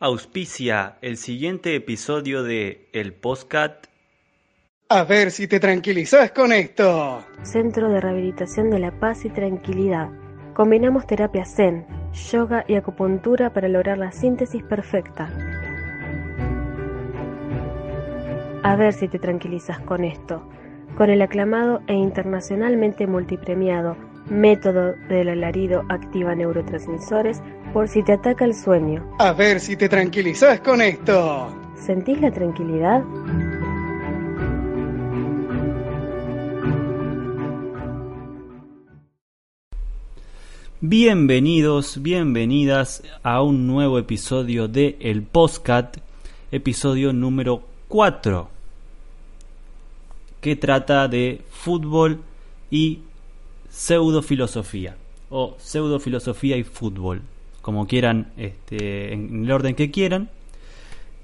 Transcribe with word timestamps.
auspicia 0.00 0.96
el 1.02 1.18
siguiente 1.18 1.74
episodio 1.76 2.42
de 2.42 2.88
El 2.94 3.12
Postcat. 3.12 3.86
A 4.88 5.04
ver 5.04 5.30
si 5.30 5.46
te 5.46 5.60
tranquilizas 5.60 6.32
con 6.32 6.52
esto. 6.52 7.22
Centro 7.42 7.90
de 7.90 8.00
Rehabilitación 8.00 8.70
de 8.70 8.78
la 8.78 8.98
Paz 8.98 9.26
y 9.26 9.28
Tranquilidad. 9.28 10.08
Combinamos 10.54 11.06
terapia 11.06 11.44
zen, 11.44 11.86
yoga 12.32 12.64
y 12.66 12.76
acupuntura 12.76 13.52
para 13.52 13.68
lograr 13.68 13.98
la 13.98 14.10
síntesis 14.10 14.62
perfecta. 14.62 15.28
A 18.62 18.76
ver 18.76 18.94
si 18.94 19.06
te 19.06 19.18
tranquilizas 19.18 19.80
con 19.80 20.04
esto. 20.04 20.48
Con 20.96 21.10
el 21.10 21.20
aclamado 21.20 21.82
e 21.86 21.92
internacionalmente 21.92 23.06
multipremiado 23.06 23.98
método 24.30 24.94
del 25.08 25.28
alarido 25.28 25.84
activa 25.88 26.34
neurotransmisores 26.34 27.42
por 27.72 27.88
si 27.88 28.02
te 28.02 28.12
ataca 28.12 28.44
el 28.44 28.54
sueño. 28.54 29.04
A 29.18 29.32
ver 29.32 29.60
si 29.60 29.76
te 29.76 29.88
tranquilizas 29.88 30.60
con 30.60 30.82
esto. 30.82 31.54
¿Sentís 31.76 32.20
la 32.20 32.30
tranquilidad? 32.30 33.02
Bienvenidos, 40.82 42.00
bienvenidas 42.00 43.02
a 43.22 43.42
un 43.42 43.66
nuevo 43.66 43.98
episodio 43.98 44.66
de 44.66 44.96
El 45.00 45.22
Postcat, 45.22 45.98
episodio 46.50 47.12
número 47.12 47.62
4, 47.88 48.48
que 50.40 50.56
trata 50.56 51.06
de 51.06 51.42
fútbol 51.50 52.22
y 52.70 53.00
pseudofilosofía 53.68 54.96
o 55.28 55.54
pseudofilosofía 55.58 56.56
y 56.56 56.64
fútbol, 56.64 57.22
como 57.62 57.86
quieran, 57.86 58.32
este, 58.36 59.12
en 59.12 59.44
el 59.44 59.50
orden 59.50 59.74
que 59.74 59.90
quieran. 59.90 60.30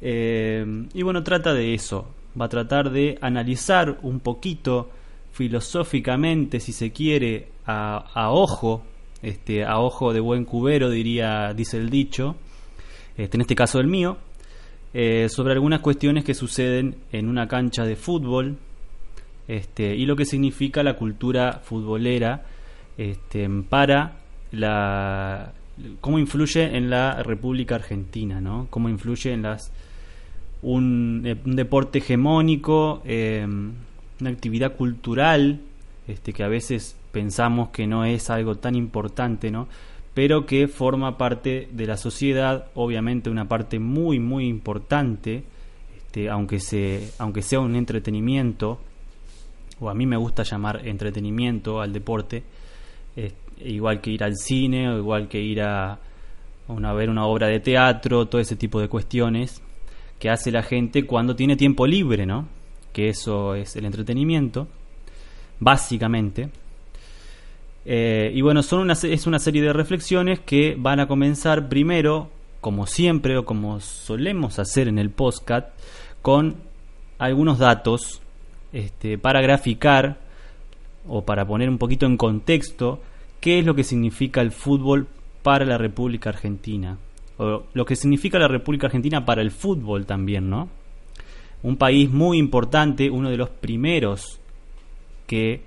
Eh, 0.00 0.86
y 0.92 1.02
bueno, 1.02 1.22
trata 1.22 1.54
de 1.54 1.74
eso, 1.74 2.08
va 2.38 2.46
a 2.46 2.48
tratar 2.48 2.90
de 2.90 3.18
analizar 3.20 3.98
un 4.02 4.20
poquito 4.20 4.90
filosóficamente, 5.32 6.60
si 6.60 6.72
se 6.72 6.92
quiere, 6.92 7.48
a, 7.66 8.30
ojo, 8.30 8.82
este, 9.22 9.64
a 9.64 9.80
ojo 9.80 10.12
de 10.12 10.20
buen 10.20 10.44
cubero, 10.44 10.88
diría, 10.88 11.52
dice 11.54 11.78
el 11.78 11.90
dicho, 11.90 12.36
este, 13.16 13.36
en 13.36 13.40
este 13.40 13.54
caso 13.54 13.80
el 13.80 13.86
mío, 13.86 14.16
eh, 14.94 15.28
sobre 15.28 15.52
algunas 15.52 15.80
cuestiones 15.80 16.24
que 16.24 16.34
suceden 16.34 16.96
en 17.12 17.28
una 17.28 17.48
cancha 17.48 17.84
de 17.84 17.96
fútbol, 17.96 18.56
este, 19.48 19.94
y 19.94 20.06
lo 20.06 20.16
que 20.16 20.24
significa 20.24 20.82
la 20.82 20.94
cultura 20.94 21.60
futbolera 21.62 22.44
este, 22.96 23.48
para 23.68 24.16
la 24.52 25.52
cómo 26.00 26.18
influye 26.18 26.76
en 26.76 26.90
la 26.90 27.22
República 27.22 27.74
Argentina, 27.74 28.40
¿no? 28.40 28.66
Cómo 28.70 28.88
influye 28.88 29.32
en 29.32 29.42
las 29.42 29.72
un, 30.62 31.22
eh, 31.24 31.36
deporte 31.44 31.98
hegemónico, 31.98 33.02
em, 33.04 33.72
una 34.20 34.30
actividad 34.30 34.74
cultural, 34.76 35.60
este, 36.08 36.32
que 36.32 36.42
a 36.42 36.48
veces 36.48 36.96
pensamos 37.12 37.70
que 37.70 37.86
no 37.86 38.04
es 38.04 38.30
algo 38.30 38.56
tan 38.56 38.74
importante, 38.74 39.50
¿no? 39.50 39.68
Pero 40.14 40.46
que 40.46 40.68
forma 40.68 41.18
parte 41.18 41.68
de 41.72 41.86
la 41.86 41.96
sociedad, 41.96 42.68
obviamente 42.74 43.28
una 43.30 43.48
parte 43.48 43.78
muy 43.78 44.18
muy 44.18 44.46
importante, 44.46 45.44
este, 45.96 46.30
aunque 46.30 46.60
se, 46.60 47.12
aunque 47.18 47.42
sea 47.42 47.60
un 47.60 47.76
entretenimiento, 47.76 48.80
o 49.78 49.90
a 49.90 49.94
mí 49.94 50.06
me 50.06 50.16
gusta 50.16 50.42
llamar 50.42 50.86
entretenimiento 50.86 51.80
al 51.80 51.92
deporte, 51.92 52.42
igual 53.64 54.00
que 54.00 54.10
ir 54.10 54.24
al 54.24 54.36
cine 54.36 54.90
o 54.90 54.98
igual 54.98 55.28
que 55.28 55.40
ir 55.40 55.62
a, 55.62 55.92
a 56.68 56.92
ver 56.92 57.10
una 57.10 57.26
obra 57.26 57.48
de 57.48 57.60
teatro, 57.60 58.26
todo 58.26 58.40
ese 58.40 58.56
tipo 58.56 58.80
de 58.80 58.88
cuestiones 58.88 59.62
que 60.18 60.30
hace 60.30 60.50
la 60.50 60.62
gente 60.62 61.06
cuando 61.06 61.36
tiene 61.36 61.56
tiempo 61.56 61.86
libre, 61.86 62.26
¿no? 62.26 62.48
Que 62.92 63.08
eso 63.08 63.54
es 63.54 63.76
el 63.76 63.84
entretenimiento, 63.84 64.66
básicamente. 65.60 66.48
Eh, 67.84 68.32
y 68.34 68.40
bueno, 68.40 68.62
son 68.62 68.80
una, 68.80 68.94
es 68.94 69.26
una 69.26 69.38
serie 69.38 69.62
de 69.62 69.72
reflexiones 69.72 70.40
que 70.40 70.74
van 70.78 71.00
a 71.00 71.06
comenzar 71.06 71.68
primero, 71.68 72.30
como 72.60 72.86
siempre 72.86 73.36
o 73.36 73.44
como 73.44 73.80
solemos 73.80 74.58
hacer 74.58 74.88
en 74.88 74.98
el 74.98 75.10
postcat, 75.10 75.68
con 76.22 76.56
algunos 77.18 77.58
datos 77.58 78.22
este, 78.72 79.18
para 79.18 79.40
graficar 79.40 80.18
o 81.06 81.24
para 81.24 81.46
poner 81.46 81.68
un 81.68 81.78
poquito 81.78 82.06
en 82.06 82.16
contexto 82.16 83.00
qué 83.40 83.58
es 83.58 83.66
lo 83.66 83.74
que 83.74 83.84
significa 83.84 84.40
el 84.40 84.50
fútbol 84.50 85.06
para 85.42 85.64
la 85.64 85.78
República 85.78 86.30
Argentina. 86.30 86.98
O 87.38 87.64
lo 87.74 87.84
que 87.84 87.96
significa 87.96 88.38
la 88.38 88.48
República 88.48 88.86
Argentina 88.86 89.24
para 89.24 89.42
el 89.42 89.50
fútbol 89.50 90.06
también, 90.06 90.50
¿no? 90.50 90.68
Un 91.62 91.76
país 91.76 92.10
muy 92.10 92.38
importante, 92.38 93.10
uno 93.10 93.30
de 93.30 93.36
los 93.36 93.50
primeros 93.50 94.40
que 95.26 95.62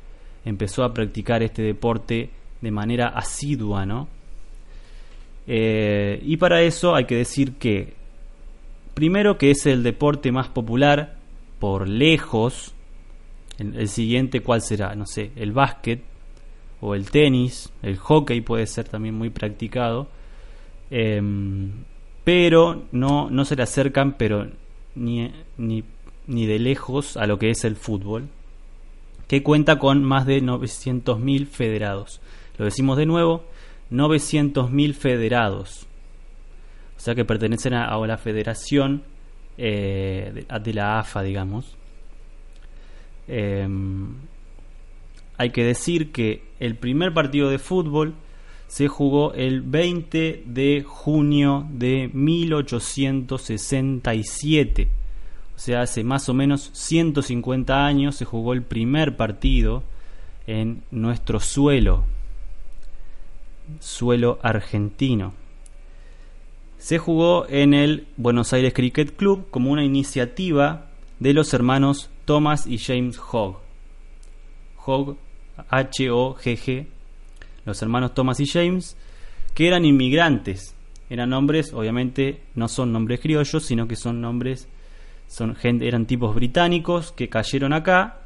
empezó 0.46 0.84
a 0.84 0.94
practicar 0.94 1.44
este 1.44 1.62
deporte 1.62 2.30
de 2.62 2.72
manera 2.72 3.08
asidua, 3.08 3.86
¿no? 3.86 4.08
Eh, 5.48 6.22
y 6.24 6.38
para 6.38 6.62
eso 6.62 6.96
hay 6.96 7.06
que 7.06 7.16
decir 7.16 7.54
que, 7.54 7.94
primero 8.94 9.38
que 9.38 9.52
es 9.52 9.66
el 9.66 9.84
deporte 9.84 10.32
más 10.32 10.48
popular 10.48 11.16
por 11.60 11.88
lejos 11.88 12.74
el, 13.58 13.90
siguiente, 13.90 14.42
¿cuál 14.42 14.62
será? 14.62 14.96
No 14.96 15.06
sé, 15.06 15.32
el 15.36 15.52
básquet 15.52 16.02
o 16.82 16.96
el 16.96 17.10
tenis, 17.12 17.72
el 17.82 17.98
hockey 17.98 18.42
puede 18.42 18.68
ser 18.68 18.88
también 18.88 19.16
muy 19.16 19.30
practicado. 19.30 20.08
Em, 20.92 21.72
pero 22.24 22.84
no, 22.92 23.30
no 23.30 23.46
se 23.46 23.56
le 23.56 23.64
acercan, 23.64 24.14
pero 24.14 24.48
ni, 24.96 25.32
ni, 25.58 25.84
ni 26.28 26.46
de 26.46 26.60
lejos 26.60 27.18
a 27.18 27.26
lo 27.26 27.40
que 27.40 27.50
es 27.50 27.64
el 27.66 27.76
fútbol, 27.76 28.28
que 29.28 29.44
cuenta 29.44 29.80
con 29.80 30.04
más 30.04 30.26
de 30.26 30.42
900.000 30.42 31.48
federados. 31.48 32.22
Lo 32.58 32.66
decimos 32.66 32.98
de 32.98 33.06
nuevo, 33.06 33.44
900.000 33.92 34.94
federados. 34.94 35.88
O 36.98 37.00
sea 37.00 37.16
que 37.16 37.26
pertenecen 37.26 37.74
a, 37.74 37.96
la 38.06 38.18
federación 38.18 39.04
eh, 39.58 40.46
de, 40.62 40.74
la 40.74 41.00
AFA, 41.00 41.24
digamos. 41.24 41.78
Em, 43.28 44.16
hay 45.40 45.50
que 45.52 45.64
decir 45.64 46.12
que 46.12 46.44
el 46.60 46.76
primer 46.76 47.14
partido 47.14 47.50
de 47.50 47.60
fútbol 47.60 48.14
se 48.68 48.90
jugó 48.90 49.34
el 49.34 49.62
20 49.62 50.44
de 50.46 50.84
junio 50.86 51.66
de 51.72 52.10
1867. 52.14 54.90
O 55.56 55.60
sea, 55.60 55.82
hace 55.82 56.04
más 56.04 56.28
o 56.28 56.34
menos 56.34 56.72
150 56.74 57.86
años 57.86 58.18
se 58.18 58.26
jugó 58.26 58.52
el 58.52 58.64
primer 58.64 59.16
partido 59.16 59.84
en 60.46 60.84
nuestro 60.92 61.40
suelo, 61.40 62.04
suelo 63.80 64.40
argentino. 64.44 65.32
Se 66.80 66.98
jugó 66.98 67.48
en 67.48 67.74
el 67.74 68.08
Buenos 68.18 68.52
Aires 68.52 68.74
Cricket 68.74 69.16
Club 69.16 69.50
como 69.52 69.72
una 69.72 69.86
iniciativa 69.86 70.88
de 71.20 71.34
los 71.34 71.54
hermanos 71.54 72.10
Thomas 72.26 72.68
y 72.68 72.78
James 72.78 73.18
Hogg. 73.32 73.60
Hogg, 74.86 75.16
H-O-G-G, 75.70 76.88
los 77.66 77.82
hermanos 77.82 78.14
Thomas 78.14 78.40
y 78.40 78.46
James, 78.46 78.98
que 79.54 79.68
eran 79.68 79.86
inmigrantes. 79.86 80.76
Eran 81.10 81.32
nombres, 81.32 81.74
obviamente 81.74 82.42
no 82.56 82.68
son 82.68 82.92
nombres 82.92 83.20
criollos, 83.20 83.66
sino 83.66 83.88
que 83.88 83.96
son 83.96 84.22
nombres, 84.22 84.68
son 85.28 85.58
eran 85.64 86.06
tipos 86.06 86.36
británicos 86.36 87.12
que 87.12 87.30
cayeron 87.30 87.74
acá. 87.74 88.20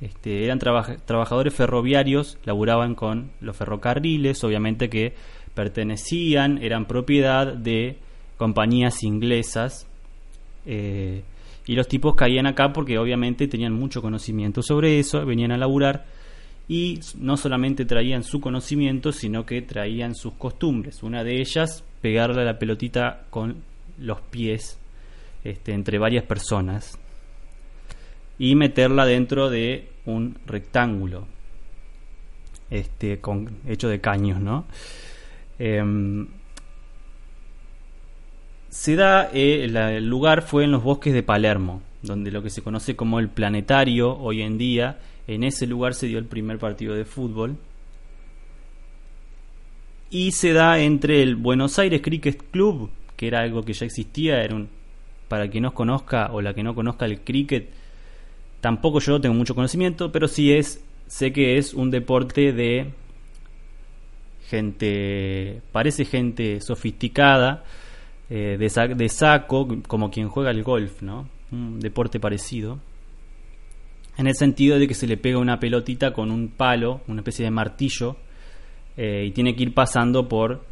Este, 0.00 0.44
eran 0.44 0.58
trabajadores 0.58 1.54
ferroviarios, 1.54 2.36
laburaban 2.44 2.94
con 2.94 3.30
los 3.40 3.56
ferrocarriles, 3.56 4.42
obviamente 4.42 4.90
que 4.90 5.14
pertenecían, 5.54 6.58
eran 6.58 6.86
propiedad 6.86 7.54
de 7.54 7.96
compañías 8.36 9.02
inglesas. 9.04 9.86
Eh, 10.66 11.22
y 11.66 11.74
los 11.74 11.88
tipos 11.88 12.14
caían 12.14 12.46
acá 12.46 12.72
porque 12.72 12.98
obviamente 12.98 13.48
tenían 13.48 13.72
mucho 13.72 14.02
conocimiento 14.02 14.62
sobre 14.62 14.98
eso, 14.98 15.24
venían 15.24 15.52
a 15.52 15.56
laburar 15.56 16.04
y 16.68 17.00
no 17.18 17.36
solamente 17.36 17.84
traían 17.84 18.24
su 18.24 18.40
conocimiento, 18.40 19.12
sino 19.12 19.44
que 19.44 19.62
traían 19.62 20.14
sus 20.14 20.34
costumbres. 20.34 21.02
Una 21.02 21.22
de 21.22 21.40
ellas, 21.40 21.84
pegarle 22.00 22.42
a 22.42 22.44
la 22.44 22.58
pelotita 22.58 23.24
con 23.30 23.62
los 23.98 24.20
pies 24.20 24.78
este, 25.44 25.72
entre 25.72 25.98
varias 25.98 26.24
personas 26.24 26.98
y 28.38 28.54
meterla 28.56 29.06
dentro 29.06 29.50
de 29.50 29.90
un 30.06 30.38
rectángulo 30.46 31.26
este, 32.70 33.20
hecho 33.68 33.88
de 33.88 34.00
caños, 34.00 34.40
¿no? 34.40 34.64
Em, 35.58 36.26
se 38.68 38.96
da, 38.96 39.30
eh, 39.32 39.64
el 39.64 40.08
lugar 40.08 40.42
fue 40.42 40.64
en 40.64 40.72
los 40.72 40.82
bosques 40.82 41.12
de 41.14 41.22
Palermo, 41.22 41.82
donde 42.04 42.30
lo 42.30 42.42
que 42.42 42.50
se 42.50 42.62
conoce 42.62 42.96
como 42.96 43.18
el 43.18 43.28
planetario 43.28 44.16
hoy 44.16 44.42
en 44.42 44.58
día, 44.58 44.98
en 45.26 45.42
ese 45.42 45.66
lugar 45.66 45.94
se 45.94 46.06
dio 46.06 46.18
el 46.18 46.26
primer 46.26 46.58
partido 46.58 46.94
de 46.94 47.04
fútbol. 47.04 47.56
Y 50.10 50.32
se 50.32 50.52
da 50.52 50.78
entre 50.78 51.22
el 51.22 51.34
Buenos 51.34 51.78
Aires 51.78 52.00
Cricket 52.02 52.50
Club, 52.50 52.90
que 53.16 53.26
era 53.26 53.40
algo 53.40 53.62
que 53.62 53.72
ya 53.72 53.86
existía, 53.86 54.42
era 54.42 54.54
un, 54.54 54.68
para 55.28 55.48
quien 55.48 55.62
no 55.62 55.74
conozca 55.74 56.30
o 56.32 56.40
la 56.40 56.54
que 56.54 56.62
no 56.62 56.74
conozca 56.74 57.06
el 57.06 57.20
cricket, 57.20 57.70
tampoco 58.60 59.00
yo 59.00 59.20
tengo 59.20 59.34
mucho 59.34 59.54
conocimiento, 59.54 60.12
pero 60.12 60.28
sí 60.28 60.52
es, 60.52 60.84
sé 61.06 61.32
que 61.32 61.58
es 61.58 61.74
un 61.74 61.90
deporte 61.90 62.52
de 62.52 62.92
gente, 64.48 65.60
parece 65.72 66.04
gente 66.04 66.60
sofisticada, 66.60 67.64
eh, 68.30 68.56
de, 68.58 68.94
de 68.94 69.08
saco, 69.08 69.68
como 69.86 70.10
quien 70.10 70.28
juega 70.28 70.50
el 70.50 70.62
golf, 70.62 71.02
¿no? 71.02 71.28
Un 71.54 71.80
deporte 71.80 72.18
parecido. 72.18 72.78
En 74.16 74.26
el 74.26 74.34
sentido 74.34 74.78
de 74.78 74.86
que 74.86 74.94
se 74.94 75.06
le 75.06 75.16
pega 75.16 75.38
una 75.38 75.58
pelotita 75.58 76.12
con 76.12 76.30
un 76.30 76.48
palo, 76.48 77.00
una 77.08 77.20
especie 77.20 77.44
de 77.44 77.50
martillo, 77.50 78.16
eh, 78.96 79.24
y 79.26 79.30
tiene 79.32 79.56
que 79.56 79.64
ir 79.64 79.74
pasando 79.74 80.28
por 80.28 80.62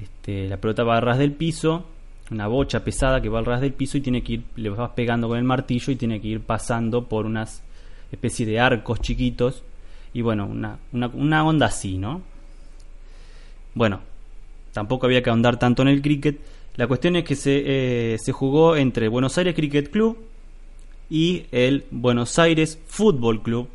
este, 0.00 0.48
la 0.48 0.56
pelota 0.56 0.82
va 0.82 0.96
a 0.96 1.00
ras 1.00 1.18
del 1.18 1.32
piso, 1.32 1.86
una 2.30 2.46
bocha 2.46 2.84
pesada 2.84 3.20
que 3.20 3.28
va 3.28 3.38
al 3.38 3.44
ras 3.44 3.60
del 3.60 3.72
piso 3.72 3.98
y 3.98 4.00
tiene 4.00 4.22
que 4.22 4.34
ir, 4.34 4.42
le 4.56 4.70
vas 4.70 4.90
pegando 4.92 5.28
con 5.28 5.38
el 5.38 5.44
martillo 5.44 5.92
y 5.92 5.96
tiene 5.96 6.20
que 6.20 6.28
ir 6.28 6.40
pasando 6.40 7.06
por 7.06 7.26
unas 7.26 7.62
especie 8.10 8.46
de 8.46 8.58
arcos 8.58 9.00
chiquitos 9.00 9.62
y 10.12 10.22
bueno, 10.22 10.46
una, 10.46 10.78
una, 10.92 11.44
onda 11.44 11.66
así, 11.66 11.96
¿no? 11.96 12.22
Bueno, 13.74 14.00
tampoco 14.72 15.06
había 15.06 15.22
que 15.22 15.30
ahondar 15.30 15.58
tanto 15.58 15.82
en 15.82 15.88
el 15.88 16.02
cricket. 16.02 16.40
La 16.76 16.86
cuestión 16.86 17.16
es 17.16 17.24
que 17.24 17.36
se, 17.36 17.62
eh, 18.14 18.18
se 18.18 18.32
jugó 18.32 18.76
entre 18.76 19.08
Buenos 19.08 19.36
Aires 19.38 19.54
Cricket 19.54 19.90
Club 19.90 20.18
y 21.10 21.46
el 21.50 21.84
Buenos 21.90 22.38
Aires 22.38 22.78
Fútbol 22.86 23.42
Club, 23.42 23.68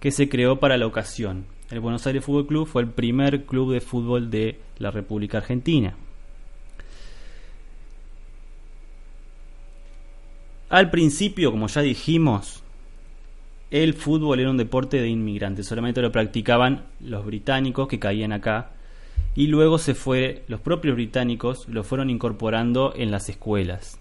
que 0.00 0.10
se 0.10 0.28
creó 0.28 0.58
para 0.58 0.76
la 0.76 0.86
ocasión. 0.86 1.46
El 1.70 1.80
Buenos 1.80 2.06
Aires 2.06 2.24
Fútbol 2.24 2.46
Club 2.46 2.66
fue 2.66 2.82
el 2.82 2.88
primer 2.88 3.46
club 3.46 3.72
de 3.72 3.80
fútbol 3.80 4.30
de 4.30 4.58
la 4.78 4.90
República 4.90 5.38
Argentina. 5.38 5.96
Al 10.68 10.90
principio, 10.90 11.52
como 11.52 11.68
ya 11.68 11.82
dijimos, 11.82 12.62
el 13.70 13.94
fútbol 13.94 14.40
era 14.40 14.50
un 14.50 14.56
deporte 14.56 15.00
de 15.00 15.08
inmigrantes, 15.08 15.66
solamente 15.66 16.02
lo 16.02 16.12
practicaban 16.12 16.86
los 17.00 17.24
británicos 17.24 17.86
que 17.86 18.00
caían 18.00 18.32
acá 18.32 18.73
y 19.34 19.48
luego 19.48 19.78
se 19.78 19.94
fue 19.94 20.42
los 20.48 20.60
propios 20.60 20.94
británicos 20.94 21.68
lo 21.68 21.82
fueron 21.82 22.10
incorporando 22.10 22.92
en 22.96 23.10
las 23.10 23.28
escuelas. 23.28 23.98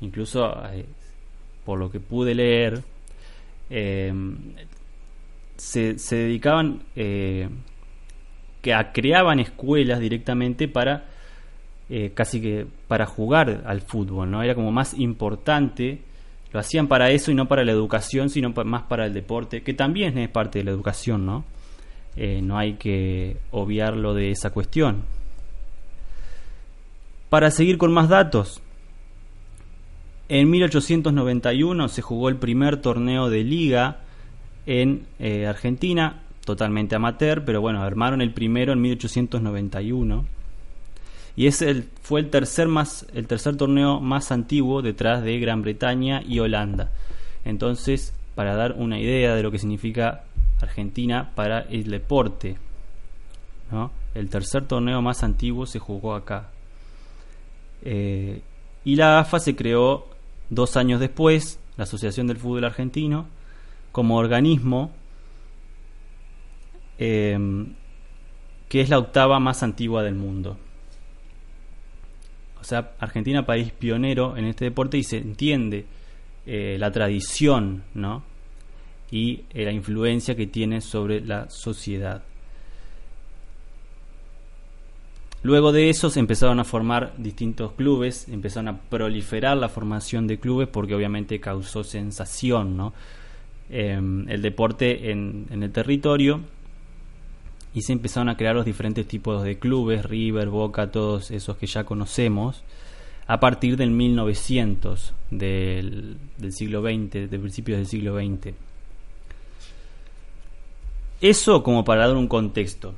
Incluso 0.00 0.52
eh, 0.72 0.86
por 1.64 1.78
lo 1.78 1.90
que 1.90 2.00
pude 2.00 2.34
leer 2.34 2.82
eh, 3.68 4.12
se, 5.56 5.94
dedicaban 6.10 6.82
eh, 6.96 7.48
que 8.62 8.74
creaban 8.92 9.40
escuelas 9.40 10.00
directamente 10.00 10.68
para 10.68 11.04
eh, 11.88 12.12
casi 12.14 12.40
que 12.40 12.66
para 12.88 13.04
jugar 13.04 13.62
al 13.66 13.80
fútbol, 13.82 14.30
¿no? 14.30 14.42
Era 14.42 14.54
como 14.54 14.70
más 14.70 14.94
importante, 14.98 16.00
lo 16.52 16.60
hacían 16.60 16.86
para 16.86 17.10
eso 17.10 17.30
y 17.30 17.34
no 17.34 17.46
para 17.46 17.64
la 17.64 17.72
educación, 17.72 18.30
sino 18.30 18.50
más 18.64 18.82
para 18.84 19.06
el 19.06 19.12
deporte, 19.12 19.62
que 19.62 19.74
también 19.74 20.16
es 20.18 20.28
parte 20.28 20.60
de 20.60 20.64
la 20.64 20.70
educación, 20.70 21.26
¿no? 21.26 21.44
Eh, 22.16 22.40
no 22.42 22.58
hay 22.58 22.74
que 22.74 23.36
obviarlo 23.50 24.14
de 24.14 24.30
esa 24.30 24.50
cuestión. 24.50 25.04
Para 27.28 27.50
seguir 27.50 27.78
con 27.78 27.92
más 27.92 28.08
datos, 28.08 28.60
en 30.28 30.50
1891 30.50 31.88
se 31.88 32.02
jugó 32.02 32.28
el 32.28 32.36
primer 32.36 32.80
torneo 32.80 33.30
de 33.30 33.44
liga 33.44 33.98
en 34.66 35.06
eh, 35.18 35.46
Argentina, 35.46 36.22
totalmente 36.44 36.94
amateur, 36.94 37.44
pero 37.44 37.60
bueno, 37.60 37.82
armaron 37.82 38.20
el 38.20 38.32
primero 38.32 38.72
en 38.72 38.80
1891. 38.80 40.24
Y 41.36 41.46
es 41.46 41.62
el, 41.62 41.88
fue 42.02 42.20
el 42.20 42.30
tercer, 42.30 42.68
más, 42.68 43.06
el 43.14 43.26
tercer 43.26 43.56
torneo 43.56 44.00
más 44.00 44.32
antiguo 44.32 44.82
detrás 44.82 45.22
de 45.22 45.38
Gran 45.38 45.62
Bretaña 45.62 46.22
y 46.26 46.38
Holanda. 46.40 46.90
Entonces, 47.44 48.14
para 48.34 48.54
dar 48.54 48.72
una 48.72 49.00
idea 49.00 49.34
de 49.34 49.42
lo 49.42 49.50
que 49.50 49.58
significa 49.58 50.24
Argentina 50.62 51.32
para 51.34 51.60
el 51.60 51.90
deporte, 51.90 52.56
¿no? 53.70 53.90
el 54.14 54.28
tercer 54.28 54.66
torneo 54.66 55.00
más 55.02 55.22
antiguo 55.22 55.66
se 55.66 55.78
jugó 55.78 56.14
acá. 56.14 56.50
Eh, 57.82 58.42
y 58.84 58.96
la 58.96 59.20
AFA 59.20 59.38
se 59.38 59.56
creó 59.56 60.08
dos 60.48 60.76
años 60.76 61.00
después, 61.00 61.60
la 61.76 61.84
Asociación 61.84 62.26
del 62.26 62.38
Fútbol 62.38 62.64
Argentino, 62.64 63.26
como 63.92 64.16
organismo 64.16 64.92
em, 66.98 67.74
que 68.68 68.80
es 68.80 68.88
la 68.88 68.98
octava 68.98 69.40
más 69.40 69.62
antigua 69.62 70.02
del 70.02 70.14
mundo. 70.14 70.58
O 72.60 72.64
sea, 72.64 72.92
Argentina, 72.98 73.46
país 73.46 73.72
pionero 73.72 74.36
en 74.36 74.44
este 74.44 74.66
deporte 74.66 74.98
y 74.98 75.02
se 75.02 75.16
entiende 75.18 75.86
eh, 76.46 76.76
la 76.78 76.90
tradición, 76.90 77.84
¿no? 77.94 78.22
Y 79.10 79.44
eh, 79.50 79.64
la 79.64 79.72
influencia 79.72 80.36
que 80.36 80.46
tiene 80.46 80.80
sobre 80.80 81.20
la 81.20 81.50
sociedad. 81.50 82.22
Luego 85.42 85.72
de 85.72 85.88
eso 85.88 86.10
se 86.10 86.20
empezaron 86.20 86.60
a 86.60 86.64
formar 86.64 87.14
distintos 87.16 87.72
clubes, 87.72 88.28
empezaron 88.28 88.68
a 88.68 88.78
proliferar 88.78 89.56
la 89.56 89.70
formación 89.70 90.26
de 90.26 90.38
clubes 90.38 90.68
porque 90.68 90.94
obviamente 90.94 91.40
causó 91.40 91.82
sensación, 91.82 92.76
¿no? 92.76 92.92
Em, 93.70 94.28
el 94.28 94.42
deporte 94.42 95.10
en, 95.12 95.46
el 95.50 95.70
territorio 95.70 96.40
y 97.72 97.82
se 97.82 97.92
empezaron 97.92 98.28
a 98.28 98.36
crear 98.36 98.54
los 98.54 98.66
diferentes 98.66 99.06
tipos 99.06 99.42
de 99.44 99.58
clubes, 99.58 100.04
River, 100.04 100.48
Boca, 100.48 100.90
todos 100.90 101.30
esos 101.30 101.56
que 101.56 101.66
ya 101.66 101.84
conocemos, 101.84 102.64
a 103.28 103.38
partir 103.38 103.76
del 103.76 103.92
1900, 103.92 105.14
del, 105.30 106.18
siglo 106.50 106.82
XX, 106.82 107.30
de 107.30 107.38
principios 107.38 107.78
del 107.78 107.86
siglo 107.86 108.18
XX. 108.18 108.54
Eso 111.20 111.62
como 111.62 111.84
para 111.84 112.06
dar 112.06 112.16
un 112.16 112.28
contexto 112.28 112.94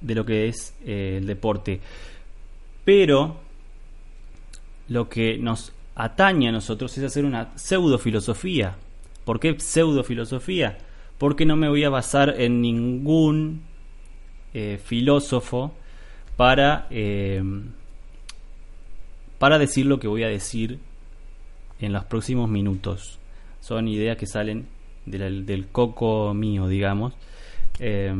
de 0.00 0.14
lo 0.14 0.24
que 0.24 0.48
es 0.48 0.74
eh, 0.84 1.16
el 1.18 1.26
deporte. 1.26 1.80
Pero 2.84 3.40
lo 4.88 5.08
que 5.08 5.38
nos 5.38 5.72
atañe 5.94 6.48
a 6.48 6.52
nosotros 6.52 6.96
es 6.98 7.04
hacer 7.04 7.24
una 7.24 7.56
pseudo 7.56 7.98
filosofía 7.98 8.76
¿Por 9.24 9.40
qué 9.40 9.58
pseudofilosofía? 9.58 10.78
Porque 11.18 11.46
no 11.46 11.56
me 11.56 11.68
voy 11.68 11.84
a 11.84 11.90
basar 11.90 12.40
en 12.40 12.60
ningún 12.60 13.62
eh, 14.52 14.78
filósofo 14.82 15.72
para, 16.36 16.86
eh, 16.90 17.42
para 19.38 19.58
decir 19.58 19.86
lo 19.86 19.98
que 19.98 20.08
voy 20.08 20.24
a 20.24 20.28
decir 20.28 20.78
en 21.80 21.92
los 21.92 22.04
próximos 22.04 22.50
minutos. 22.50 23.18
Son 23.60 23.88
ideas 23.88 24.18
que 24.18 24.26
salen 24.26 24.66
del 25.06 25.66
coco 25.70 26.34
mío, 26.34 26.68
digamos. 26.68 27.14
Eh, 27.78 28.14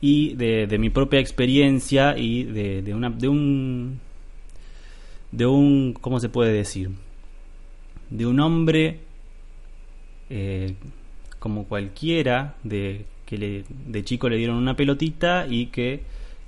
y 0.00 0.34
de, 0.34 0.78
mi 0.78 0.90
propia 0.90 1.20
experiencia 1.20 2.16
y 2.16 2.44
de, 2.44 2.82
de, 2.82 2.94
una, 2.94 3.10
de 3.10 3.28
un 3.28 4.00
de 5.32 5.46
un 5.46 5.94
cómo 5.94 6.20
se 6.20 6.28
puede 6.28 6.52
decir 6.52 6.90
de 8.10 8.26
un 8.26 8.40
hombre 8.40 9.00
eh, 10.30 10.74
como 11.38 11.64
cualquiera, 11.64 12.54
de 12.64 13.04
que 13.24 13.38
le, 13.38 13.64
de 13.68 14.04
chico 14.04 14.28
le 14.28 14.36
dieron 14.36 14.56
una 14.56 14.74
pelotita 14.74 15.46
y 15.48 15.66
que 15.66 16.02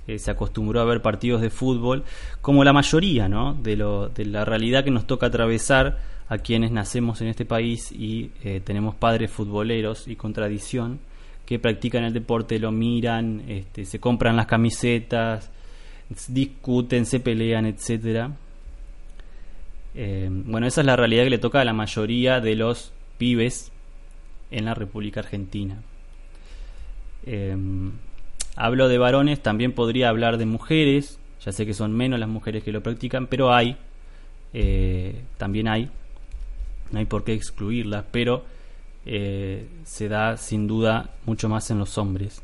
eh, 0.07 0.19
se 0.19 0.31
acostumbró 0.31 0.81
a 0.81 0.85
ver 0.85 1.01
partidos 1.01 1.41
de 1.41 1.49
fútbol, 1.49 2.03
como 2.41 2.63
la 2.63 2.73
mayoría, 2.73 3.29
¿no? 3.29 3.53
De, 3.53 3.75
lo, 3.75 4.09
de 4.09 4.25
la 4.25 4.45
realidad 4.45 4.83
que 4.83 4.91
nos 4.91 5.07
toca 5.07 5.27
atravesar 5.27 5.97
a 6.29 6.37
quienes 6.37 6.71
nacemos 6.71 7.21
en 7.21 7.27
este 7.27 7.45
país 7.45 7.91
y 7.91 8.31
eh, 8.43 8.61
tenemos 8.63 8.95
padres 8.95 9.31
futboleros 9.31 10.07
y 10.07 10.15
con 10.15 10.31
tradición 10.31 10.99
que 11.45 11.59
practican 11.59 12.03
el 12.03 12.13
deporte, 12.13 12.59
lo 12.59 12.71
miran, 12.71 13.43
este, 13.47 13.83
se 13.83 13.99
compran 13.99 14.35
las 14.35 14.45
camisetas, 14.45 15.51
discuten, 16.27 17.05
se 17.05 17.19
pelean, 17.19 17.65
etcétera 17.65 18.31
eh, 19.95 20.29
bueno, 20.31 20.67
esa 20.67 20.81
es 20.81 20.87
la 20.87 20.95
realidad 20.95 21.23
que 21.23 21.29
le 21.29 21.39
toca 21.39 21.61
a 21.61 21.65
la 21.65 21.73
mayoría 21.73 22.39
de 22.39 22.55
los 22.55 22.93
pibes 23.17 23.71
en 24.51 24.65
la 24.65 24.73
República 24.73 25.19
Argentina. 25.21 25.81
Eh, 27.25 27.55
hablo 28.55 28.87
de 28.87 28.97
varones, 28.97 29.41
también 29.41 29.73
podría 29.73 30.09
hablar 30.09 30.37
de 30.37 30.45
mujeres, 30.45 31.19
ya 31.43 31.51
sé 31.51 31.65
que 31.65 31.73
son 31.73 31.95
menos 31.95 32.19
las 32.19 32.29
mujeres 32.29 32.63
que 32.63 32.71
lo 32.71 32.81
practican, 32.81 33.27
pero 33.27 33.53
hay, 33.53 33.77
eh, 34.53 35.21
también 35.37 35.67
hay, 35.67 35.89
no 36.91 36.99
hay 36.99 37.05
por 37.05 37.23
qué 37.23 37.33
excluirlas, 37.33 38.05
pero 38.11 38.45
se 39.05 40.07
da 40.07 40.37
sin 40.37 40.67
duda 40.67 41.15
mucho 41.25 41.49
más 41.49 41.71
en 41.71 41.79
los 41.79 41.97
hombres. 41.97 42.43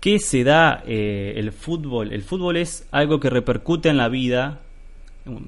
¿Qué 0.00 0.18
se 0.18 0.44
da 0.44 0.82
el 0.86 1.52
fútbol? 1.52 2.12
El 2.12 2.22
fútbol 2.22 2.56
es 2.56 2.88
algo 2.90 3.20
que 3.20 3.28
repercute 3.28 3.90
en 3.90 3.98
la 3.98 4.08
vida 4.08 4.60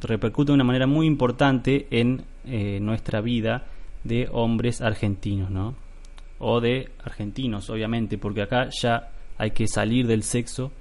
repercute 0.01 0.49
de 0.49 0.55
una 0.55 0.65
manera 0.65 0.87
muy 0.87 1.07
importante 1.07 1.87
en 1.91 2.23
eh, 2.47 2.79
nuestra 2.81 3.21
vida 3.21 3.67
de 4.05 4.29
hombres 4.33 4.81
argentinos, 4.81 5.51
¿no? 5.51 5.75
O 6.39 6.61
de 6.61 6.91
argentinos, 7.05 7.69
obviamente, 7.71 8.19
porque 8.19 8.43
acá 8.43 8.69
ya 8.81 9.11
hay 9.39 9.51
que 9.51 9.67
salir 9.67 10.07
del 10.07 10.23
sexo 10.23 10.73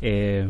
eh, 0.00 0.46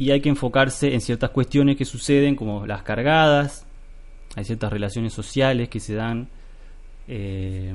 y 0.00 0.12
hay 0.12 0.22
que 0.22 0.30
enfocarse 0.30 0.94
en 0.94 1.02
ciertas 1.02 1.28
cuestiones 1.28 1.76
que 1.76 1.84
suceden 1.84 2.34
como 2.34 2.66
las 2.66 2.82
cargadas, 2.82 3.66
hay 4.34 4.46
ciertas 4.46 4.72
relaciones 4.72 5.12
sociales 5.12 5.68
que 5.68 5.78
se 5.78 5.94
dan 5.94 6.26
eh, 7.06 7.74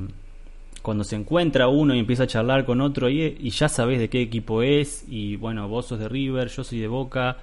cuando 0.82 1.04
se 1.04 1.14
encuentra 1.14 1.68
uno 1.68 1.94
y 1.94 2.00
empieza 2.00 2.24
a 2.24 2.26
charlar 2.26 2.64
con 2.64 2.80
otro 2.80 3.08
y, 3.08 3.48
ya 3.50 3.68
sabes 3.68 4.00
de 4.00 4.08
qué 4.08 4.22
equipo 4.22 4.62
es 4.62 5.04
y 5.06 5.36
bueno, 5.36 5.68
vos 5.68 5.86
sos 5.86 6.00
de 6.00 6.08
River, 6.08 6.48
yo 6.48 6.64
soy 6.64 6.80
de 6.80 6.88
Boca, 6.88 7.36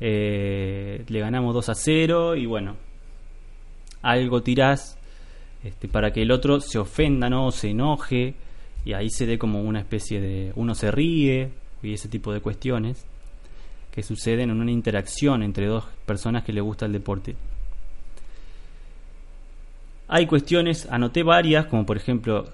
eh, 0.00 1.04
le 1.06 1.20
ganamos 1.20 1.54
2 1.54 1.68
a 1.68 1.74
0 1.76 2.34
y 2.34 2.46
bueno, 2.46 2.74
algo 4.02 4.42
tirás 4.42 4.98
este, 5.62 5.86
para 5.86 6.12
que 6.12 6.22
el 6.22 6.32
otro 6.32 6.58
se 6.58 6.80
ofenda, 6.80 7.30
no 7.30 7.52
se 7.52 7.70
enoje 7.70 8.34
y 8.84 8.92
ahí 8.92 9.08
se 9.08 9.24
dé 9.24 9.38
como 9.38 9.62
una 9.62 9.78
especie 9.78 10.20
de 10.20 10.52
uno 10.56 10.74
se 10.74 10.90
ríe 10.90 11.50
y 11.80 11.92
ese 11.92 12.08
tipo 12.08 12.32
de 12.32 12.40
cuestiones 12.40 13.06
que 13.96 14.02
suceden 14.02 14.50
en 14.50 14.60
una 14.60 14.70
interacción 14.70 15.42
entre 15.42 15.64
dos 15.66 15.84
personas 16.04 16.44
que 16.44 16.52
le 16.52 16.60
gusta 16.60 16.84
el 16.84 16.92
deporte. 16.92 17.34
Hay 20.06 20.26
cuestiones, 20.26 20.86
anoté 20.90 21.22
varias, 21.22 21.64
como 21.64 21.86
por 21.86 21.96
ejemplo, 21.96 22.44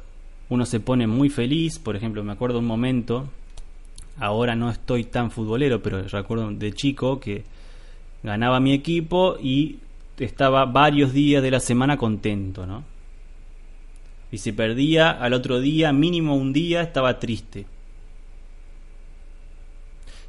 uno 0.51 0.65
se 0.65 0.79
pone 0.79 1.09
muy 1.09 1.31
feliz, 1.31 1.81
por 1.81 1.97
ejemplo, 1.97 2.23
me 2.23 2.31
acuerdo 2.31 2.61
un 2.61 2.67
momento, 2.67 3.29
ahora 4.21 4.55
no 4.55 4.71
estoy 4.71 5.03
tan 5.03 5.33
futbolero, 5.33 5.83
pero 5.83 6.05
recuerdo 6.05 6.49
de 6.53 6.73
chico 6.75 7.19
que 7.19 7.43
ganaba 8.23 8.61
mi 8.61 8.73
equipo 8.73 9.37
y 9.43 9.81
estaba 10.19 10.65
varios 10.65 11.13
días 11.13 11.43
de 11.43 11.51
la 11.51 11.59
semana 11.59 11.97
contento, 11.97 12.67
¿no? 12.67 12.85
Y 14.31 14.39
si 14.39 14.53
perdía 14.53 15.11
al 15.11 15.33
otro 15.33 15.61
día, 15.61 15.93
mínimo 15.93 16.37
un 16.37 16.53
día, 16.53 16.83
estaba 16.83 17.19
triste. 17.19 17.67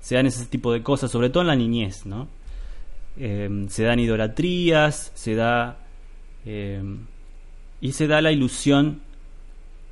Se 0.03 0.15
dan 0.15 0.25
ese 0.25 0.45
tipo 0.45 0.73
de 0.73 0.83
cosas, 0.83 1.09
sobre 1.09 1.29
todo 1.29 1.43
en 1.43 1.47
la 1.47 1.55
niñez, 1.55 2.05
¿no? 2.05 2.27
Eh, 3.15 3.65
se 3.69 3.83
dan 3.83 3.99
idolatrías, 3.99 5.13
se 5.15 5.35
da 5.35 5.77
eh, 6.45 6.83
y 7.79 7.93
se 7.93 8.07
da 8.07 8.21
la 8.21 8.33
ilusión 8.33 9.01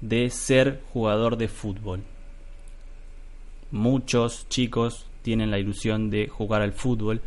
de 0.01 0.29
ser 0.29 0.81
jugador 0.91 1.37
de 1.37 1.47
fútbol. 1.47 2.01
Muchos 3.71 4.49
chicos 4.49 5.07
tienen 5.21 5.49
la 5.49 5.59
ilusión 5.59 6.09
de 6.09 6.27
jugar 6.27 6.61
al 6.61 6.73
fútbol 6.73 7.21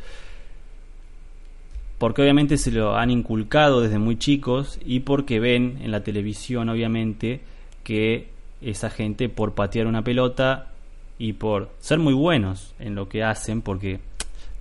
porque 1.96 2.20
obviamente 2.20 2.58
se 2.58 2.70
lo 2.70 2.96
han 2.96 3.10
inculcado 3.10 3.80
desde 3.80 3.98
muy 3.98 4.18
chicos 4.18 4.78
y 4.84 5.00
porque 5.00 5.40
ven 5.40 5.78
en 5.80 5.90
la 5.90 6.02
televisión 6.02 6.68
obviamente 6.68 7.40
que 7.82 8.28
esa 8.60 8.90
gente 8.90 9.30
por 9.30 9.54
patear 9.54 9.86
una 9.86 10.02
pelota 10.02 10.73
y 11.18 11.34
por 11.34 11.70
ser 11.78 11.98
muy 11.98 12.14
buenos 12.14 12.74
en 12.78 12.94
lo 12.94 13.08
que 13.08 13.22
hacen 13.22 13.62
porque 13.62 14.00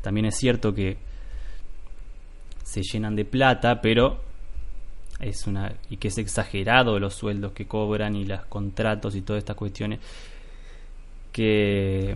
también 0.01 0.25
es 0.25 0.35
cierto 0.37 0.73
que 0.73 0.97
se 2.63 2.81
llenan 2.81 3.15
de 3.15 3.25
plata 3.25 3.81
pero 3.81 4.21
es 5.19 5.47
una 5.47 5.73
y 5.89 5.97
que 5.97 6.09
es 6.09 6.17
exagerado 6.17 6.99
los 6.99 7.15
sueldos 7.15 7.53
que 7.53 7.65
cobran 7.65 8.15
y 8.15 8.25
los 8.25 8.45
contratos 8.45 9.15
y 9.15 9.21
todas 9.21 9.39
estas 9.39 9.55
cuestiones 9.55 9.99
que 11.31 12.15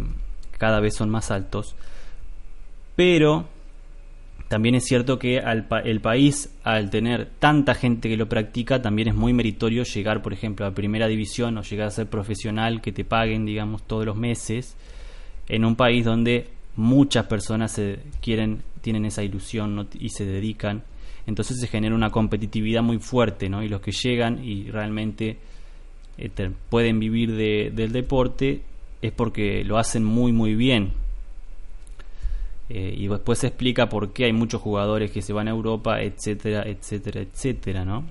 cada 0.58 0.79
vez 0.79 0.96
son 0.96 1.10
más 1.10 1.32
altos. 1.32 1.75
Pero 2.96 3.48
también 4.48 4.75
es 4.75 4.86
cierto 4.86 5.20
que 5.20 5.39
al 5.39 5.68
el 5.84 6.00
país 6.00 6.50
al 6.63 6.89
tener 6.89 7.27
tanta 7.39 7.74
gente 7.74 8.10
que 8.10 8.18
lo 8.18 8.30
practica 8.30 8.82
también 8.82 9.10
es 9.10 9.16
muy 9.16 9.34
meritorio 9.34 9.84
llegar 9.84 10.22
por 10.22 10.34
ejemplo 10.34 10.66
a 10.66 10.72
primera 10.72 11.08
división 11.08 11.58
o 11.58 11.63
llegar 11.63 11.88
a 11.88 11.92
ser 11.92 12.08
profesional 12.08 12.82
que 12.82 12.92
te 12.92 13.04
paguen 13.04 13.46
digamos 13.46 13.84
todos 13.84 14.06
los 14.06 14.16
meses 14.16 14.75
en 15.50 15.66
un 15.66 15.75
país 15.75 16.06
donde 16.06 16.48
muchas 16.75 17.25
personas 17.25 17.72
se 17.74 18.00
quieren 18.22 18.63
tienen 18.82 19.06
esa 19.06 19.24
ilusión 19.24 19.88
y 20.00 20.10
se 20.10 20.25
dedican 20.25 20.84
entonces 21.27 21.60
se 21.60 21.68
genera 21.68 21.94
una 21.94 22.10
competitividad 22.10 22.82
muy 22.82 23.00
fuerte, 23.00 23.50
¿no? 23.50 23.62
Y 23.62 23.68
los 23.68 23.82
que 23.82 23.92
llegan 23.92 24.44
y 24.44 24.72
realmente 24.72 25.38
este, 26.18 26.50
pueden 26.70 27.00
vivir 27.00 27.36
del 27.36 27.92
deporte 27.92 28.62
es 29.01 29.12
porque 29.12 29.63
lo 29.66 29.77
hacen 29.77 30.06
muy 30.06 30.32
muy 30.32 30.56
bien. 30.56 30.94
Eh, 32.69 32.93
y 32.97 33.07
después 33.07 33.39
se 33.39 33.47
explica 33.47 33.88
por 33.88 34.12
qué 34.12 34.25
hay 34.25 34.33
muchos 34.33 34.62
jugadores 34.62 35.12
que 35.12 35.21
se 35.21 35.31
van 35.31 35.47
a 35.47 35.51
Europa, 35.51 36.01
etcétera, 36.01 36.63
etcétera, 36.63 37.21
etcétera, 37.21 37.86
¿no? 37.86 38.05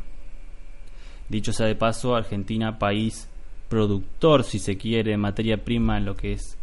Dicho 1.28 1.52
sea 1.52 1.66
de 1.66 1.74
paso, 1.74 2.14
Argentina, 2.14 2.78
país 2.78 3.28
productor, 3.68 4.44
si 4.44 4.58
se 4.58 4.78
quiere, 4.78 5.16
materia 5.16 5.62
prima 5.64 5.98
en 5.98 6.06
lo 6.06 6.16
que 6.16 6.32
es 6.32 6.56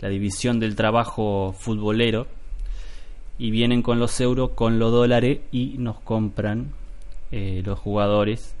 la 0.00 0.08
división 0.08 0.60
del 0.60 0.74
trabajo 0.74 1.54
futbolero 1.56 2.26
y 3.38 3.50
vienen 3.50 3.82
con 3.82 3.98
los 3.98 4.20
euros, 4.20 4.50
con 4.50 4.78
los 4.78 4.92
dólares 4.92 5.40
y 5.50 5.76
nos 5.78 6.00
compran 6.00 6.72
eh, 7.32 7.62
los 7.64 7.78
jugadores. 7.78 8.54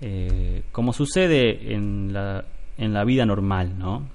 Eh, 0.00 0.62
como 0.72 0.92
sucede 0.92 1.74
en 1.74 2.12
la, 2.12 2.44
en 2.78 2.92
la 2.92 3.04
vida 3.04 3.26
normal, 3.26 3.78
¿no? 3.78 4.08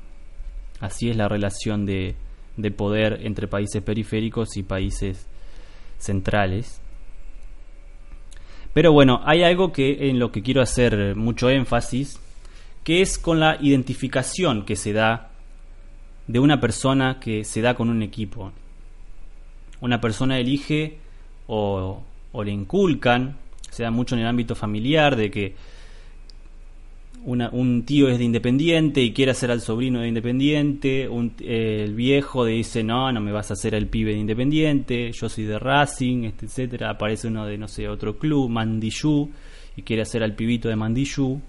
Así 0.79 1.09
es 1.09 1.17
la 1.17 1.27
relación 1.27 1.85
de, 1.85 2.15
de 2.61 2.71
poder 2.71 3.19
entre 3.23 3.47
países 3.47 3.81
periféricos 3.81 4.57
y 4.57 4.63
países 4.63 5.27
centrales. 5.97 6.81
Pero 8.73 8.91
bueno, 8.91 9.21
hay 9.25 9.43
algo 9.43 9.71
que 9.71 10.09
en 10.09 10.19
lo 10.19 10.31
que 10.31 10.41
quiero 10.41 10.61
hacer 10.61 11.15
mucho 11.15 11.49
énfasis, 11.49 12.19
que 12.83 13.01
es 13.01 13.17
con 13.17 13.39
la 13.39 13.57
identificación 13.61 14.65
que 14.65 14.75
se 14.75 14.93
da 14.93 15.31
de 16.27 16.39
una 16.39 16.61
persona 16.61 17.19
que 17.19 17.43
se 17.43 17.61
da 17.61 17.75
con 17.75 17.89
un 17.89 18.01
equipo 18.01 18.51
una 19.81 19.99
persona 19.99 20.39
elige 20.39 20.97
o, 21.47 22.01
le 22.33 22.51
inculcan, 22.51 23.35
se 23.69 23.83
da 23.83 23.91
mucho 23.91 24.15
en 24.15 24.21
el 24.21 24.27
ámbito 24.27 24.55
familiar, 24.55 25.15
de 25.15 25.29
que 25.29 25.55
un 27.23 27.83
tío 27.85 28.09
es 28.09 28.17
de 28.17 28.23
Independiente 28.23 29.01
y 29.01 29.13
quiere 29.13 29.31
hacer 29.31 29.51
al 29.51 29.61
sobrino 29.61 30.01
de 30.01 30.07
Independiente, 30.07 31.07
el 31.39 31.93
viejo 31.93 32.45
dice, 32.45 32.83
no, 32.83 33.11
no 33.11 33.21
me 33.21 33.31
vas 33.31 33.51
a 33.51 33.53
hacer 33.53 33.75
el 33.75 33.87
pibe 33.87 34.13
de 34.13 34.19
Independiente, 34.19 35.11
yo 35.11 35.29
soy 35.29 35.45
de 35.45 35.59
Racing, 35.59 36.23
este, 36.23 36.47
etcétera, 36.47 36.89
aparece 36.89 37.27
uno 37.27 37.45
de, 37.45 37.57
no 37.57 37.67
sé, 37.67 37.87
otro 37.87 38.17
club, 38.17 38.49
Mandillú, 38.49 39.29
y 39.75 39.83
quiere 39.83 40.01
hacer 40.01 40.23
al 40.23 40.35
pibito 40.35 40.67
de 40.69 40.75
Mandillú. 40.75 41.41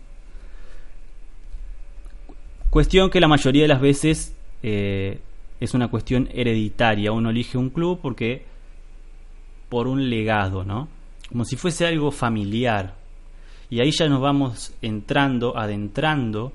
Cuestión 2.71 3.11
que 3.11 3.21
la 3.21 3.29
mayoría 3.29 3.63
de 3.63 3.69
las 3.69 3.81
veces 3.81 4.35
eh, 4.63 5.21
es 5.61 5.75
una 5.75 5.89
cuestión 5.89 6.29
hereditaria. 6.33 7.13
Uno 7.13 7.31
elige 7.31 7.59
un 7.59 7.69
club 7.69 7.99
porque 8.01 8.45
por 9.69 9.87
un 9.87 10.09
legado, 10.09 10.65
¿no? 10.65 10.89
Como 11.29 11.45
si 11.45 11.57
fuese 11.57 11.87
algo 11.87 12.11
familiar. 12.11 13.02
Y 13.73 13.81
ahí 13.81 13.91
ya 13.91 14.07
nos 14.07 14.21
vamos 14.21 14.75
entrando, 14.83 15.57
adentrando 15.57 16.53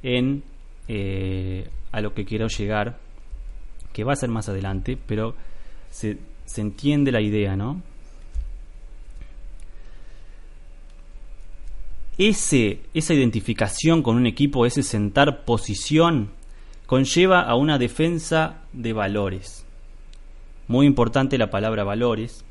en 0.00 0.44
eh, 0.86 1.68
a 1.90 2.00
lo 2.00 2.14
que 2.14 2.24
quiero 2.24 2.46
llegar, 2.46 3.00
que 3.92 4.04
va 4.04 4.12
a 4.12 4.16
ser 4.16 4.28
más 4.28 4.48
adelante, 4.48 4.96
pero 5.04 5.34
se, 5.90 6.18
entiende 6.56 7.10
la 7.10 7.20
idea, 7.20 7.56
¿no? 7.56 7.82
Esa 12.16 13.12
identificación 13.12 14.00
con 14.04 14.14
un 14.14 14.26
equipo, 14.26 14.64
ese 14.64 14.84
sentar 14.84 15.44
posición, 15.44 16.30
conlleva 16.86 17.40
a 17.40 17.56
una 17.56 17.76
defensa 17.76 18.62
de 18.72 18.92
valores. 18.92 19.66
Muy 20.68 20.86
importante 20.86 21.38
la 21.38 21.50
palabra 21.50 21.82
valores, 21.82 22.44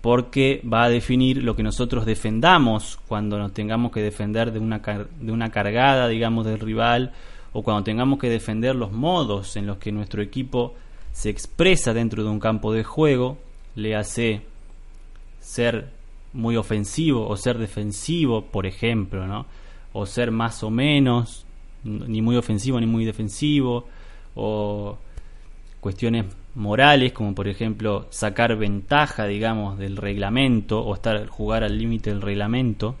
porque 0.00 0.62
va 0.70 0.84
a 0.84 0.88
definir 0.88 1.42
lo 1.42 1.56
que 1.56 1.62
nosotros 1.62 2.06
defendamos 2.06 2.98
cuando 3.06 3.38
nos 3.38 3.52
tengamos 3.52 3.92
que 3.92 4.00
defender 4.00 4.52
de 4.52 4.58
una, 4.58 4.78
de 4.78 5.32
una 5.32 5.50
cargada, 5.50 6.08
digamos, 6.08 6.46
del 6.46 6.58
rival, 6.58 7.12
o 7.52 7.62
cuando 7.62 7.84
tengamos 7.84 8.18
que 8.18 8.30
defender 8.30 8.76
los 8.76 8.92
modos 8.92 9.56
en 9.56 9.66
los 9.66 9.78
que 9.78 9.92
nuestro 9.92 10.22
equipo 10.22 10.74
se 11.12 11.28
expresa 11.28 11.92
dentro 11.92 12.22
de 12.22 12.30
un 12.30 12.40
campo 12.40 12.72
de 12.72 12.84
juego, 12.84 13.38
le 13.74 13.96
hace 13.96 14.42
ser 15.40 15.90
muy 16.32 16.56
ofensivo 16.56 17.28
o 17.28 17.36
ser 17.36 17.58
defensivo, 17.58 18.42
por 18.46 18.66
ejemplo, 18.66 19.26
¿no? 19.26 19.46
o 19.92 20.06
ser 20.06 20.30
más 20.30 20.62
o 20.62 20.70
menos, 20.70 21.44
ni 21.82 22.22
muy 22.22 22.36
ofensivo 22.36 22.80
ni 22.80 22.86
muy 22.86 23.04
defensivo, 23.04 23.86
o 24.34 24.96
cuestiones 25.80 26.26
morales, 26.54 27.12
como 27.12 27.34
por 27.34 27.48
ejemplo 27.48 28.06
sacar 28.10 28.56
ventaja, 28.56 29.26
digamos, 29.26 29.78
del 29.78 29.96
reglamento, 29.96 30.80
o 30.80 30.94
estar 30.94 31.26
jugar 31.28 31.64
al 31.64 31.78
límite 31.78 32.10
del 32.10 32.22
reglamento, 32.22 32.96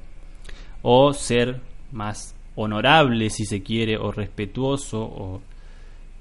o 0.82 1.12
ser 1.12 1.60
más 1.92 2.34
honorable, 2.54 3.30
si 3.30 3.44
se 3.44 3.62
quiere, 3.62 3.96
o 3.96 4.12
respetuoso, 4.12 5.02
o 5.02 5.40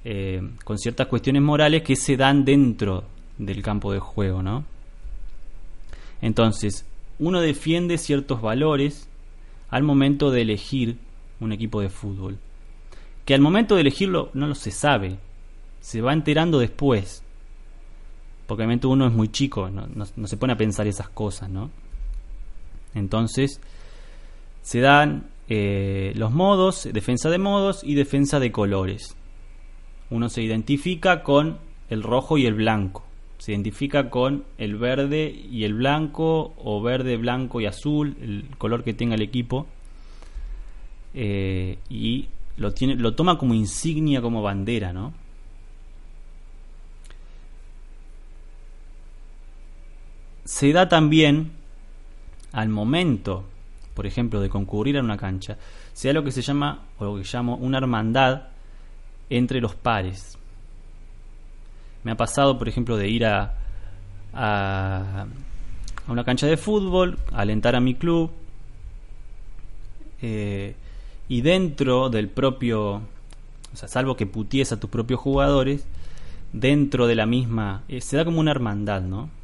eh, 0.04 0.42
con 0.64 0.78
ciertas 0.78 1.08
cuestiones 1.08 1.42
morales 1.42 1.84
que 1.84 1.96
se 1.96 2.18
dan 2.18 2.46
dentro 2.46 3.04
del 3.38 3.62
campo 3.62 3.94
de 3.94 4.00
juego, 4.00 4.42
¿no? 4.42 4.66
Entonces, 6.22 6.86
uno 7.20 7.42
defiende 7.42 7.98
ciertos 7.98 8.42
valores 8.42 9.08
al 9.70 9.84
momento 9.84 10.32
de 10.32 10.42
elegir 10.42 10.98
un 11.40 11.52
equipo 11.52 11.82
de 11.82 11.90
fútbol. 11.90 12.38
Que 13.26 13.34
al 13.34 13.42
momento 13.42 13.76
de 13.76 13.82
elegirlo 13.82 14.32
no 14.34 14.48
lo 14.48 14.56
se 14.56 14.72
sabe, 14.72 15.18
se 15.82 16.02
va 16.02 16.14
enterando 16.14 16.60
después. 16.60 17.24
Porque 18.48 18.64
obviamente 18.64 18.88
uno 18.88 19.08
es 19.08 19.14
muy 19.14 19.30
chico, 19.30 19.70
no, 19.70 19.88
no 19.88 20.28
se 20.28 20.38
pone 20.38 20.54
a 20.54 20.58
pensar 20.58 20.88
esas 20.88 21.10
cosas, 21.10 21.50
¿no? 21.50 21.70
Entonces, 22.96 23.62
se 24.62 24.80
dan 24.80 25.30
eh, 25.48 26.14
los 26.16 26.32
modos, 26.32 26.88
defensa 26.92 27.30
de 27.30 27.40
modos 27.40 27.84
y 27.84 27.96
defensa 27.96 28.40
de 28.40 28.52
colores. 28.52 29.16
Uno 30.10 30.30
se 30.30 30.44
identifica 30.44 31.24
con 31.24 31.58
el 31.90 32.04
rojo 32.04 32.38
y 32.38 32.46
el 32.46 32.54
blanco. 32.54 33.04
Se 33.40 33.54
identifica 33.54 34.10
con 34.10 34.44
el 34.58 34.76
verde 34.76 35.34
y 35.50 35.64
el 35.64 35.74
blanco, 35.74 36.54
o 36.58 36.82
verde, 36.82 37.18
blanco 37.18 37.62
y 37.62 37.66
azul, 37.66 38.16
el 38.22 38.46
color 38.58 38.84
que 38.84 38.94
tenga 38.94 39.16
el 39.16 39.22
equipo. 39.22 39.66
Eh, 41.14 41.80
y 41.90 42.28
lo, 42.58 42.74
tiene, 42.74 42.96
lo 42.96 43.16
toma 43.16 43.38
como 43.38 43.54
insignia, 43.54 44.22
como 44.22 44.42
bandera, 44.42 44.94
¿no? 44.94 45.14
Se 50.50 50.74
da 50.74 50.90
también 50.90 51.52
al 52.54 52.70
momento, 52.70 53.44
por 53.94 54.08
ejemplo, 54.08 54.42
de 54.42 54.50
concurrir 54.50 54.98
a 54.98 55.02
una 55.02 55.16
cancha, 55.16 55.60
sea 55.94 56.12
lo 56.12 56.24
que 56.24 56.32
se 56.32 56.42
llama, 56.42 56.86
o 56.98 57.06
lo 57.06 57.18
que 57.18 57.30
llamo, 57.32 57.56
una 57.58 57.78
hermandad 57.78 58.48
entre 59.30 59.62
los 59.62 59.76
pares. 59.76 60.40
Me 62.04 62.10
ha 62.10 62.18
pasado, 62.18 62.58
por 62.58 62.68
ejemplo, 62.68 62.98
de 62.98 63.10
ir 63.10 63.28
a, 63.28 63.54
a, 64.34 65.28
una 66.08 66.24
cancha 66.24 66.48
de 66.48 66.58
fútbol, 66.58 67.20
alentar 67.32 67.76
a 67.76 67.80
mi 67.80 67.94
club, 67.94 68.32
eh, 70.20 70.76
y 71.28 71.42
dentro 71.42 72.10
del 72.10 72.28
propio, 72.28 72.96
o 72.96 73.76
sea, 73.76 73.88
salvo 73.88 74.18
que 74.18 74.26
puties 74.26 74.72
a 74.72 74.80
tus 74.80 74.90
propios 74.90 75.20
jugadores, 75.20 75.86
dentro 76.54 77.06
de 77.06 77.14
la 77.14 77.28
misma, 77.28 77.84
eh, 77.88 78.02
se 78.02 78.18
da 78.18 78.26
como 78.26 78.40
una 78.40 78.50
hermandad, 78.50 79.04
¿no? 79.04 79.38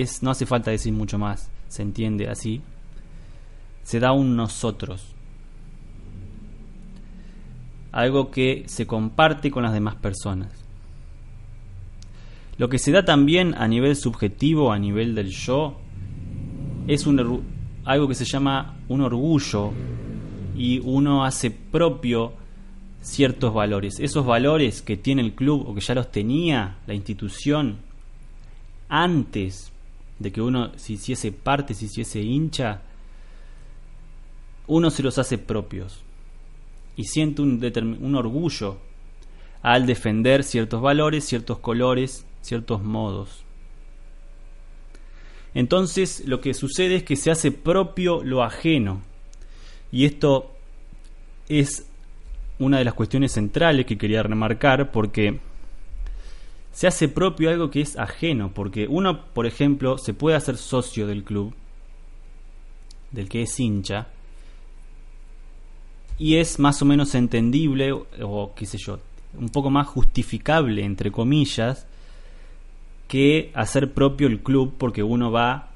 Es, 0.00 0.22
no 0.22 0.30
hace 0.30 0.46
falta 0.46 0.70
decir 0.70 0.92
mucho 0.92 1.18
más, 1.18 1.50
se 1.68 1.82
entiende 1.82 2.28
así, 2.28 2.62
se 3.82 4.00
da 4.00 4.12
un 4.12 4.36
nosotros. 4.36 5.06
Algo 7.92 8.30
que 8.30 8.64
se 8.66 8.86
comparte 8.86 9.50
con 9.50 9.62
las 9.62 9.72
demás 9.72 9.94
personas. 9.96 10.50
Lo 12.56 12.68
que 12.68 12.78
se 12.78 12.92
da 12.92 13.04
también 13.04 13.54
a 13.56 13.68
nivel 13.68 13.96
subjetivo, 13.96 14.72
a 14.72 14.78
nivel 14.78 15.14
del 15.14 15.30
yo, 15.30 15.76
es 16.86 17.06
un, 17.06 17.44
algo 17.84 18.08
que 18.08 18.14
se 18.14 18.24
llama 18.24 18.76
un 18.88 19.00
orgullo 19.00 19.72
y 20.56 20.80
uno 20.80 21.24
hace 21.24 21.50
propio 21.50 22.32
ciertos 23.00 23.52
valores. 23.52 24.00
Esos 24.00 24.24
valores 24.24 24.82
que 24.82 24.96
tiene 24.96 25.22
el 25.22 25.34
club 25.34 25.68
o 25.68 25.74
que 25.74 25.80
ya 25.80 25.94
los 25.94 26.10
tenía 26.10 26.78
la 26.86 26.94
institución 26.94 27.78
antes 28.88 29.73
de 30.24 30.32
que 30.32 30.42
uno 30.42 30.72
si 30.76 30.94
hiciese 30.94 31.30
parte, 31.30 31.74
si 31.74 31.84
hiciese 31.84 32.20
hincha, 32.20 32.82
uno 34.66 34.90
se 34.90 35.02
los 35.02 35.18
hace 35.18 35.38
propios 35.38 36.02
y 36.96 37.04
siente 37.04 37.42
un, 37.42 37.62
un 38.00 38.14
orgullo 38.16 38.78
al 39.62 39.86
defender 39.86 40.42
ciertos 40.42 40.82
valores, 40.82 41.24
ciertos 41.24 41.58
colores, 41.58 42.26
ciertos 42.40 42.82
modos. 42.82 43.44
Entonces 45.54 46.24
lo 46.26 46.40
que 46.40 46.54
sucede 46.54 46.96
es 46.96 47.02
que 47.04 47.16
se 47.16 47.30
hace 47.30 47.52
propio 47.52 48.24
lo 48.24 48.42
ajeno. 48.42 49.02
Y 49.92 50.06
esto 50.06 50.50
es 51.48 51.86
una 52.58 52.78
de 52.78 52.84
las 52.84 52.94
cuestiones 52.94 53.32
centrales 53.32 53.86
que 53.86 53.98
quería 53.98 54.22
remarcar 54.22 54.90
porque 54.90 55.38
se 56.74 56.88
hace 56.88 57.08
propio 57.08 57.50
algo 57.50 57.70
que 57.70 57.80
es 57.80 57.96
ajeno, 57.96 58.50
porque 58.52 58.88
uno, 58.88 59.26
por 59.26 59.46
ejemplo, 59.46 59.96
se 59.96 60.12
puede 60.12 60.36
hacer 60.36 60.56
socio 60.56 61.06
del 61.06 61.22
club, 61.22 61.54
del 63.12 63.28
que 63.28 63.42
es 63.42 63.60
hincha, 63.60 64.08
y 66.18 66.34
es 66.36 66.58
más 66.58 66.82
o 66.82 66.84
menos 66.84 67.14
entendible, 67.14 67.92
o 67.92 68.52
qué 68.56 68.66
sé 68.66 68.78
yo, 68.78 68.98
un 69.38 69.50
poco 69.50 69.70
más 69.70 69.86
justificable, 69.86 70.84
entre 70.84 71.12
comillas, 71.12 71.86
que 73.06 73.52
hacer 73.54 73.92
propio 73.92 74.26
el 74.26 74.40
club 74.40 74.74
porque 74.76 75.04
uno 75.04 75.30
va, 75.30 75.70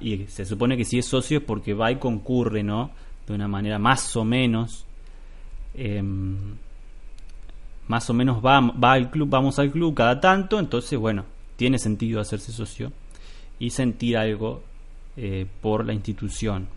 y 0.00 0.24
se 0.26 0.44
supone 0.44 0.76
que 0.76 0.84
si 0.84 0.98
es 0.98 1.06
socio 1.06 1.38
es 1.38 1.44
porque 1.44 1.74
va 1.74 1.92
y 1.92 1.96
concurre, 1.96 2.64
¿no? 2.64 2.90
De 3.28 3.34
una 3.34 3.46
manera 3.46 3.78
más 3.78 4.16
o 4.16 4.24
menos 4.24 4.84
em, 5.74 6.56
más 7.88 8.08
o 8.10 8.14
menos 8.14 8.44
va, 8.44 8.60
va 8.60 8.92
al 8.92 9.10
club, 9.10 9.28
vamos 9.28 9.58
al 9.58 9.70
club 9.70 9.94
cada 9.94 10.20
tanto, 10.20 10.58
entonces 10.58 10.98
bueno, 10.98 11.24
tiene 11.56 11.78
sentido 11.78 12.20
hacerse 12.20 12.52
socio 12.52 12.92
y 13.58 13.70
sentir 13.70 14.16
algo 14.16 14.62
eh, 15.16 15.46
por 15.60 15.84
la 15.84 15.92
institución. 15.92 16.68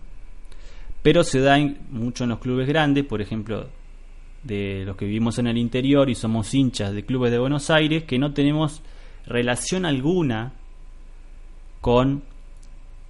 Pero 1.02 1.24
se 1.24 1.40
da 1.40 1.58
mucho 1.90 2.24
en 2.24 2.32
los 2.32 2.40
clubes 2.40 2.68
grandes, 2.68 3.06
por 3.06 3.22
ejemplo, 3.22 3.68
de 4.44 4.84
los 4.86 4.96
que 4.96 5.06
vivimos 5.06 5.40
en 5.40 5.48
el 5.48 5.58
interior 5.58 6.10
y 6.10 6.16
somos 6.16 6.54
hinchas 6.54 6.94
de 6.94 7.06
clubes 7.06 7.32
de 7.32 7.40
Buenos 7.40 7.70
Aires, 7.70 8.04
que 8.04 8.20
no 8.20 8.34
tenemos 8.34 8.82
relación 9.26 9.86
alguna 9.86 10.54
con 11.82 12.24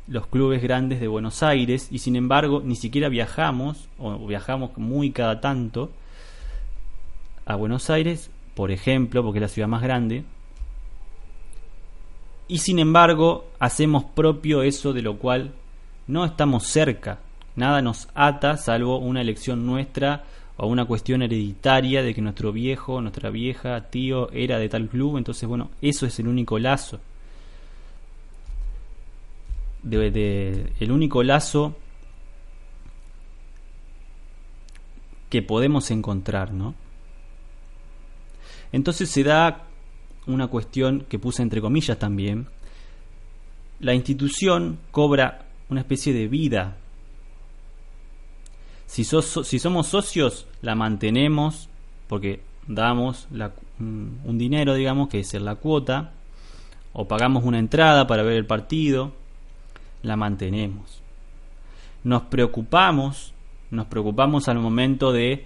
los 0.08 0.28
clubes 0.28 0.62
grandes 0.62 1.00
de 1.00 1.08
Buenos 1.08 1.44
Aires 1.44 1.90
y 1.92 2.00
sin 2.00 2.16
embargo 2.16 2.62
ni 2.64 2.76
siquiera 2.76 3.10
viajamos 3.10 3.90
o 3.98 4.26
viajamos 4.26 4.78
muy 4.78 5.12
cada 5.12 5.42
tanto 5.42 5.92
a 7.48 7.56
Buenos 7.56 7.90
Aires, 7.90 8.30
por 8.56 8.72
ejemplo, 8.72 9.24
porque 9.24 9.40
es 9.40 9.42
la 9.42 9.48
ciudad 9.48 9.68
más 9.68 9.82
grande, 9.82 10.24
y 12.48 12.60
sin 12.60 12.80
embargo 12.80 13.46
hacemos 13.60 14.04
propio 14.04 14.62
eso 14.62 14.94
de 14.94 15.02
lo 15.02 15.18
cual 15.18 15.54
no 16.08 16.26
estamos 16.26 16.68
cerca, 16.68 17.20
nada 17.56 17.82
nos 17.82 18.08
ata 18.16 18.58
salvo 18.58 18.98
una 19.00 19.22
elección 19.22 19.66
nuestra 19.66 20.24
o 20.58 20.68
una 20.68 20.86
cuestión 20.86 21.22
hereditaria 21.22 22.02
de 22.02 22.14
que 22.14 22.22
nuestro 22.22 22.52
viejo, 22.52 23.02
nuestra 23.02 23.30
vieja, 23.30 23.90
tío 23.90 24.32
era 24.32 24.58
de 24.58 24.70
tal 24.70 24.88
club, 24.88 25.18
entonces 25.18 25.48
bueno, 25.48 25.70
eso 25.82 26.06
es 26.06 26.20
el 26.20 26.28
único 26.28 26.58
lazo. 26.58 27.00
De, 29.84 30.74
el 30.80 30.92
único 30.92 31.24
lazo 31.24 31.78
que 35.30 35.42
podemos 35.42 35.92
encontrar, 35.92 36.52
¿no? 36.52 36.74
Entonces 38.72 39.10
se 39.10 39.24
da 39.24 39.64
una 40.26 40.48
cuestión 40.48 41.06
que 41.08 41.20
puse 41.20 41.42
entre 41.42 41.62
comillas 41.62 41.98
también. 41.98 42.48
La 43.80 43.94
institución 43.94 44.80
cobra 44.92 45.46
una 45.70 45.82
especie 45.82 46.14
de 46.14 46.28
vida. 46.28 46.78
Si, 48.86 49.04
somos 49.04 49.88
socios, 49.88 50.48
la 50.62 50.76
mantenemos 50.76 51.70
porque 52.08 52.42
damos 52.68 53.28
un 53.80 54.38
dinero, 54.38 54.74
digamos, 54.74 55.10
que 55.10 55.20
es 55.20 55.34
la 55.34 55.56
cuota, 55.56 56.14
o 56.94 57.08
pagamos 57.08 57.44
una 57.44 57.60
entrada 57.60 58.08
para 58.08 58.24
ver 58.24 58.38
el 58.38 58.46
partido, 58.46 59.14
la 60.04 60.16
mantenemos. 60.16 61.02
Nos 62.04 62.24
preocupamos, 62.24 63.34
nos 63.70 63.88
preocupamos 63.88 64.48
al 64.48 64.60
momento 64.60 65.12
de 65.12 65.46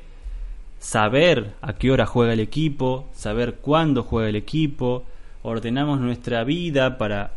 saber 0.81 1.53
a 1.61 1.73
qué 1.73 1.91
hora 1.91 2.07
juega 2.07 2.33
el 2.33 2.39
equipo, 2.39 3.07
saber 3.13 3.57
cuándo 3.61 4.01
juega 4.03 4.29
el 4.29 4.35
equipo, 4.35 5.03
ordenamos 5.43 5.99
nuestra 6.01 6.43
vida 6.43 6.97
para 6.97 7.33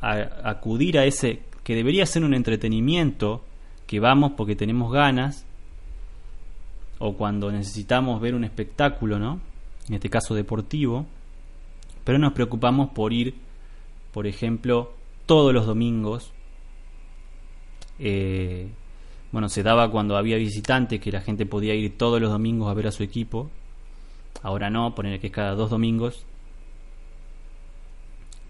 acudir 0.00 0.98
a 0.98 1.04
ese 1.04 1.40
que 1.64 1.74
debería 1.74 2.06
ser 2.06 2.22
un 2.24 2.34
entretenimiento, 2.34 3.42
que 3.88 3.98
vamos 3.98 4.32
porque 4.36 4.54
tenemos 4.54 4.92
ganas, 4.92 5.44
o 6.98 7.14
cuando 7.14 7.50
necesitamos 7.50 8.20
ver 8.20 8.34
un 8.34 8.44
espectáculo, 8.44 9.18
¿no? 9.18 9.40
En 9.88 9.94
este 9.94 10.08
caso 10.08 10.34
deportivo, 10.34 11.04
pero 12.04 12.18
nos 12.18 12.32
preocupamos 12.32 12.90
por 12.90 13.12
ir, 13.12 13.34
por 14.12 14.28
ejemplo, 14.28 14.92
todos 15.26 15.52
los 15.52 15.66
domingos 15.66 16.32
eh, 17.98 18.68
bueno, 19.34 19.48
se 19.48 19.64
daba 19.64 19.90
cuando 19.90 20.16
había 20.16 20.36
visitantes, 20.36 21.00
que 21.00 21.10
la 21.10 21.20
gente 21.20 21.44
podía 21.44 21.74
ir 21.74 21.98
todos 21.98 22.20
los 22.20 22.30
domingos 22.30 22.70
a 22.70 22.74
ver 22.74 22.86
a 22.86 22.92
su 22.92 23.02
equipo. 23.02 23.50
Ahora 24.44 24.70
no, 24.70 24.94
poner 24.94 25.18
que 25.18 25.26
es 25.26 25.32
cada 25.32 25.56
dos 25.56 25.70
domingos. 25.70 26.24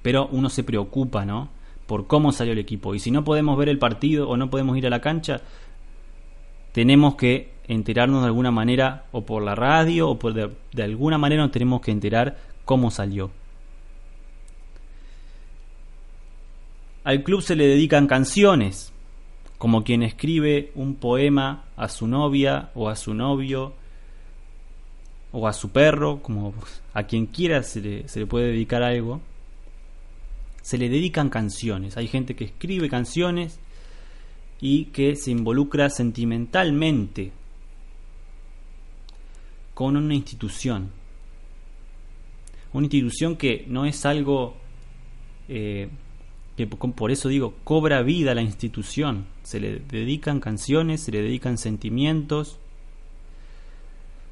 Pero 0.03 0.29
uno 0.31 0.51
se 0.51 0.63
preocupa, 0.63 1.25
¿no? 1.25 1.49
Por 1.87 2.07
cómo 2.07 2.33
salió 2.33 2.53
el 2.53 2.59
equipo. 2.59 2.95
Y 2.95 2.99
si 2.99 3.11
no 3.11 3.25
podemos 3.25 3.57
ver 3.57 3.71
el 3.71 3.79
partido 3.79 4.29
o 4.29 4.37
no 4.37 4.51
podemos 4.51 4.77
ir 4.77 4.87
a 4.87 4.91
la 4.91 5.01
cancha, 5.01 5.41
tenemos 6.73 7.15
que 7.15 7.55
enterarnos 7.67 8.21
de 8.21 8.27
alguna 8.27 8.51
manera, 8.51 9.07
o 9.11 9.25
por 9.25 9.43
la 9.43 9.55
radio, 9.55 10.11
o 10.11 10.19
por 10.19 10.35
de, 10.35 10.51
de 10.75 10.83
alguna 10.83 11.17
manera 11.17 11.45
nos 11.45 11.51
tenemos 11.51 11.81
que 11.81 11.93
enterar 11.93 12.37
cómo 12.67 12.91
salió. 12.91 13.31
Al 17.05 17.23
club 17.23 17.41
se 17.41 17.57
le 17.57 17.67
dedican 17.67 18.07
canciones 18.07 18.94
como 19.65 19.83
quien 19.83 20.03
escribe 20.03 20.73
un 20.75 20.97
poema 20.97 21.65
a 21.75 21.89
su 21.89 22.07
novia 22.07 22.69
o 22.75 22.91
a 22.91 22.97
su 22.97 23.15
novio 23.15 23.73
o 25.33 25.49
a 25.49 25.55
su 25.55 25.71
perro, 25.71 26.21
como 26.21 26.53
a 26.93 27.05
quien 27.05 27.25
quiera 27.25 27.63
se 27.63 27.81
le, 27.81 28.27
puede 28.27 28.49
dedicar 28.49 28.83
algo, 28.83 29.23
se 30.61 30.77
le 30.77 30.91
dedican 30.91 31.31
canciones. 31.31 31.97
Hay 31.97 32.09
gente 32.09 32.37
que 32.37 32.45
escribe 32.45 32.91
canciones 32.91 33.59
y 34.61 34.85
que 34.93 35.17
se 35.17 35.31
involucra 35.31 35.89
sentimentalmente 35.89 37.33
con 39.73 39.97
una 39.97 40.15
institución. 40.15 40.91
Una 42.75 42.85
institución 42.85 43.37
que 43.37 43.65
no 43.67 43.87
es 43.87 44.05
algo 44.05 44.59
eh, 45.49 45.89
que 46.57 46.67
por 46.67 47.11
eso 47.11 47.29
digo, 47.29 47.55
cobra 47.65 48.03
vida 48.03 48.35
la 48.35 48.43
institución. 48.43 49.27
Se 49.43 49.59
le 49.59 49.81
dedican 49.81 50.41
canciones, 50.41 51.03
se 51.03 51.13
le 51.13 51.23
dedican 51.23 51.59
sentimientos. 51.59 52.59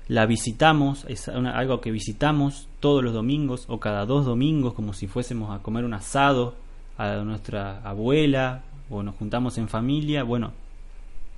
La 0.09 0.27
visitamos, 0.27 1.05
es 1.09 1.29
algo 1.29 1.81
que 1.81 1.91
visitamos 1.91 2.69
todos 2.81 3.03
los 3.03 3.13
domingos 3.13 3.65
o 3.69 3.81
cada 3.81 4.07
dos 4.07 4.25
domingos, 4.25 4.75
como 4.75 4.93
si 4.93 5.07
fuésemos 5.07 5.51
a 5.51 5.63
comer 5.63 5.85
un 5.85 5.95
asado 5.95 6.55
a 6.97 7.17
nuestra 7.25 7.81
abuela 7.83 8.63
o 8.91 9.03
nos 9.03 9.17
juntamos 9.17 9.59
en 9.59 9.69
familia. 9.69 10.23
Bueno, 10.23 10.53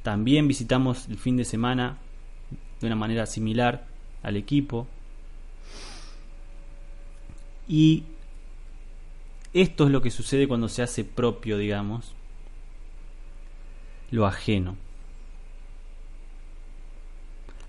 también 0.02 0.48
visitamos 0.48 1.08
el 1.08 1.16
fin 1.16 1.36
de 1.36 1.44
semana 1.44 1.98
de 2.80 2.86
una 2.86 2.96
manera 2.96 3.26
similar 3.26 3.86
al 4.22 4.36
equipo. 4.36 4.86
Y 7.66 8.04
esto 9.54 9.86
es 9.86 9.92
lo 9.92 10.02
que 10.02 10.10
sucede 10.10 10.48
cuando 10.48 10.68
se 10.68 10.82
hace 10.82 11.04
propio, 11.04 11.56
digamos, 11.56 12.12
lo 14.10 14.26
ajeno. 14.26 14.76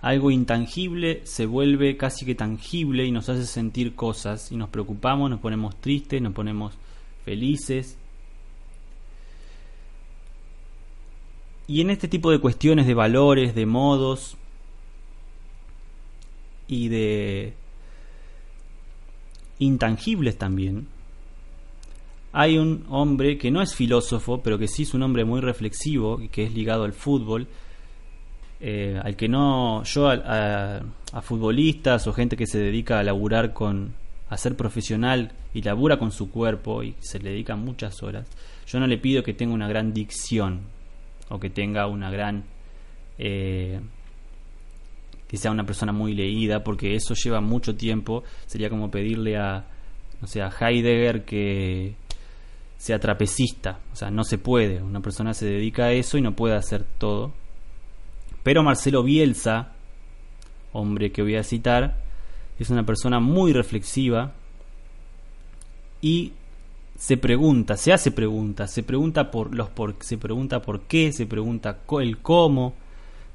Algo 0.02 0.32
intangible 0.32 1.22
se 1.26 1.46
vuelve 1.46 1.96
casi 1.96 2.26
que 2.26 2.36
tangible 2.36 3.06
y 3.06 3.12
nos 3.12 3.30
hace 3.30 3.46
sentir 3.46 3.96
cosas 3.96 4.52
y 4.52 4.56
nos 4.56 4.70
preocupamos, 4.70 5.30
nos 5.30 5.40
ponemos 5.40 5.80
tristes, 5.80 6.22
nos 6.22 6.34
ponemos 6.34 6.74
felices. 7.24 7.98
Y 11.68 11.82
en 11.82 11.92
este 11.92 12.08
tipo 12.08 12.32
de 12.32 12.40
cuestiones 12.40 12.86
de 12.88 12.94
valores, 12.94 13.56
de 13.56 13.66
modos 13.66 14.38
y 16.68 16.90
de 16.90 17.54
intangibles 19.60 20.38
también, 20.38 20.88
hay 22.38 22.58
un 22.58 22.86
hombre 22.90 23.38
que 23.38 23.50
no 23.50 23.62
es 23.62 23.74
filósofo, 23.74 24.44
pero 24.44 24.60
que 24.60 24.68
sí 24.68 24.84
es 24.84 24.94
un 24.94 25.04
hombre 25.04 25.24
muy 25.24 25.40
reflexivo 25.40 26.20
y 26.22 26.28
que 26.28 26.44
es 26.44 26.54
ligado 26.54 26.84
al 26.84 26.92
fútbol, 26.92 27.48
eh, 28.60 29.00
al 29.02 29.16
que 29.16 29.30
no, 29.30 29.84
yo 29.84 30.10
a, 30.10 30.82
futbolistas 31.22 32.08
o 32.08 32.14
gente 32.14 32.36
que 32.36 32.46
se 32.46 32.60
dedica 32.60 33.00
a 33.00 33.04
laburar 33.04 33.54
con, 33.54 33.94
a 34.30 34.36
ser 34.36 34.58
profesional 34.58 35.32
y 35.54 35.62
labura 35.62 35.98
con 35.98 36.12
su 36.12 36.30
cuerpo 36.30 36.84
y 36.84 36.94
se 37.00 37.20
le 37.20 37.30
dedica 37.30 37.56
muchas 37.56 38.04
horas, 38.04 38.28
yo 38.68 38.82
no 38.82 38.88
le 38.88 38.98
pido 38.98 39.24
que 39.24 39.34
tenga 39.34 39.54
una 39.54 39.70
gran 39.70 39.94
dicción 39.94 40.60
o 41.30 41.40
que 41.40 41.50
tenga 41.50 41.88
una 41.88 42.12
gran... 42.12 42.44
Eh, 43.18 43.80
que 45.30 45.38
sea 45.38 45.52
una 45.52 45.66
persona 45.66 45.94
muy 45.94 46.14
leída, 46.14 46.64
porque 46.64 46.96
eso 46.96 47.16
lleva 47.16 47.42
mucho 47.42 47.76
tiempo. 47.76 48.24
Sería 48.46 48.70
como 48.70 48.92
pedirle 48.92 49.38
a, 49.38 49.66
no 50.22 50.28
sé, 50.28 50.44
a 50.44 50.50
Heidegger 50.50 51.26
que 51.26 51.96
sea 52.78 53.00
trapecista. 53.00 53.80
O 53.94 53.96
sea, 53.96 54.12
no 54.12 54.24
se 54.24 54.38
puede. 54.38 54.82
Una 54.82 55.02
persona 55.02 55.34
se 55.34 55.46
dedica 55.46 55.86
a 55.86 55.92
eso 55.92 56.18
y 56.18 56.22
no 56.22 56.36
puede 56.36 56.56
hacer 56.56 56.86
todo. 56.98 57.34
Pero 58.44 58.64
Marcelo 58.64 59.04
Bielsa, 59.04 59.74
hombre 60.72 61.12
que 61.12 61.22
voy 61.22 61.36
a 61.36 61.44
citar, 61.44 61.98
es 62.60 62.70
una 62.70 62.86
persona 62.86 63.20
muy 63.20 63.54
reflexiva 63.54 64.34
y 66.02 66.34
se 66.98 67.18
pregunta, 67.18 67.76
se 67.76 67.92
hace 67.92 68.12
preguntas, 68.12 68.72
se 68.72 68.84
pregunta 68.84 69.32
por 69.32 69.54
los 69.54 69.70
por, 69.70 69.96
se 70.02 70.18
pregunta 70.18 70.62
por 70.62 70.82
qué, 70.82 71.12
se 71.12 71.26
pregunta 71.26 71.80
el 72.00 72.18
cómo, 72.20 72.74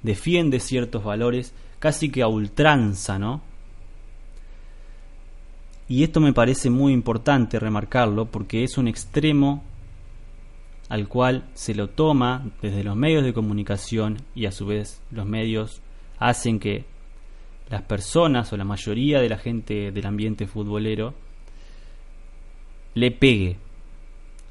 defiende 0.02 0.60
ciertos 0.60 1.04
valores 1.04 1.52
casi 1.78 2.10
que 2.10 2.22
a 2.22 2.28
ultranza, 2.28 3.18
¿no? 3.18 3.42
Y 5.90 6.04
esto 6.04 6.20
me 6.20 6.32
parece 6.32 6.70
muy 6.70 6.92
importante 6.92 7.58
remarcarlo 7.58 8.26
porque 8.26 8.62
es 8.62 8.78
un 8.78 8.86
extremo 8.86 9.64
al 10.88 11.08
cual 11.08 11.48
se 11.54 11.74
lo 11.74 11.88
toma 11.88 12.48
desde 12.62 12.84
los 12.84 12.94
medios 12.94 13.24
de 13.24 13.32
comunicación 13.32 14.18
y 14.36 14.46
a 14.46 14.52
su 14.52 14.66
vez 14.66 15.02
los 15.10 15.26
medios 15.26 15.82
hacen 16.20 16.60
que 16.60 16.84
las 17.68 17.82
personas 17.82 18.52
o 18.52 18.56
la 18.56 18.64
mayoría 18.64 19.20
de 19.20 19.28
la 19.30 19.38
gente 19.38 19.90
del 19.90 20.06
ambiente 20.06 20.46
futbolero 20.46 21.12
le 22.94 23.10
pegue 23.10 23.56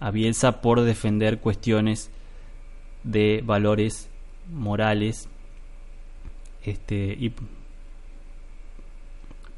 a 0.02 0.12
Bielsa 0.12 0.60
por 0.60 0.82
defender 0.82 1.40
cuestiones 1.40 2.12
de 3.06 3.42
valores 3.46 4.10
morales 4.52 5.30
este, 6.66 7.16
y 7.18 7.32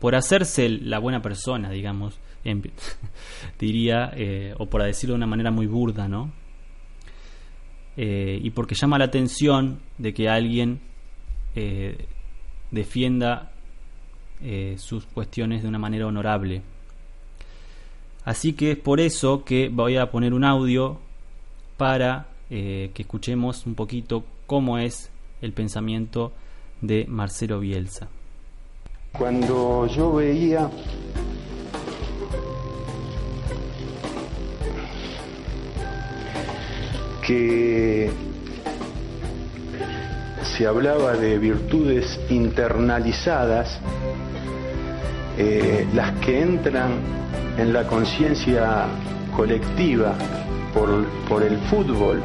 por 0.02 0.16
hacerse 0.16 0.68
la 0.68 0.98
buena 0.98 1.22
persona, 1.22 1.70
digamos, 1.70 2.20
diría, 3.60 4.12
eh, 4.16 4.56
o 4.58 4.66
por 4.66 4.82
decirlo 4.82 5.14
de 5.14 5.18
una 5.18 5.28
manera 5.28 5.52
muy 5.52 5.68
burda, 5.68 6.08
¿no? 6.08 6.32
Eh, 7.96 8.40
y 8.42 8.50
porque 8.50 8.74
llama 8.74 8.98
la 8.98 9.06
atención 9.06 9.80
de 10.00 10.12
que 10.12 10.28
alguien 10.28 10.82
eh, 11.56 12.08
defienda 12.72 13.48
sus 14.78 15.06
cuestiones 15.06 15.62
de 15.62 15.68
una 15.68 15.78
manera 15.78 16.08
honorable. 16.08 16.64
Así 18.26 18.54
que 18.54 18.72
es 18.72 18.78
por 18.80 19.00
eso 19.00 19.46
que 19.46 19.70
voy 19.70 19.98
a 19.98 20.10
poner 20.10 20.34
un 20.34 20.44
audio 20.44 21.00
para 21.78 22.26
que 22.50 22.92
escuchemos 22.96 23.68
un 23.68 23.76
poquito 23.76 24.26
cómo 24.48 24.80
es 24.80 25.12
el 25.44 25.54
pensamiento 25.54 26.34
de 26.82 27.06
Marcelo 27.08 27.60
Bielsa. 27.60 28.10
Cuando 29.17 29.88
yo 29.88 30.13
veía 30.13 30.69
que 37.26 38.10
se 40.58 40.65
hablaba 40.65 41.13
de 41.13 41.38
virtudes 41.38 42.19
internalizadas, 42.30 43.80
eh, 45.38 45.88
las 45.93 46.12
que 46.19 46.41
entran 46.41 47.00
en 47.58 47.74
la 47.74 47.88
conciencia 47.88 48.86
colectiva 49.36 50.13
por, 50.74 51.06
por, 51.28 51.43
el 51.43 51.58
fútbol 51.69 52.21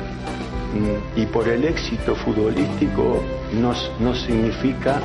y 1.16 1.26
por 1.26 1.48
el 1.48 1.64
éxito 1.64 2.14
futbolístico, 2.14 3.22
no, 3.52 3.72
no 4.00 4.14
significa 4.14 5.00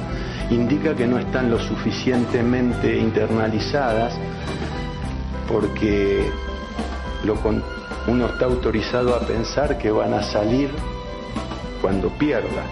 indica 0.52 0.96
que 0.96 1.08
no 1.08 1.18
están 1.18 1.50
lo 1.50 1.60
suficientemente 1.60 2.98
internalizadas 2.98 4.14
porque 5.48 6.30
uno 8.08 8.26
está 8.26 8.46
autorizado 8.46 9.16
a 9.16 9.20
pensar 9.22 9.78
que 9.78 9.92
van 9.92 10.14
a 10.14 10.24
salir 10.24 10.72
cuando 11.82 12.10
pierda. 12.10 12.64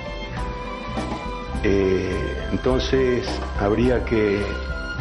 Eh, 1.64 2.48
entonces 2.52 3.28
habría 3.60 4.04
que 4.06 4.42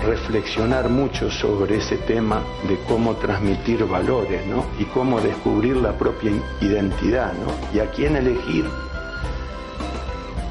reflexionar 0.05 0.89
mucho 0.89 1.31
sobre 1.31 1.77
ese 1.77 1.97
tema 1.99 2.43
de 2.69 2.79
cómo 2.87 3.17
transmitir 3.17 3.85
valores 3.85 4.47
¿no? 4.47 4.67
y 4.79 4.85
cómo 4.85 5.21
descubrir 5.21 5.77
la 5.77 5.97
propia 5.97 6.33
identidad 6.61 7.33
¿no? 7.35 7.53
y 7.75 7.81
a 7.81 7.91
quién 7.91 8.17
elegir 8.17 8.65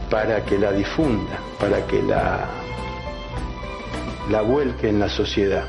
para 0.09 0.43
que 0.45 0.57
la 0.57 0.71
difunda, 0.71 1.39
para 1.59 1.85
que 1.85 2.01
la, 2.01 2.49
la 4.29 4.41
vuelque 4.41 4.89
en 4.89 4.99
la 4.99 5.09
sociedad. 5.09 5.65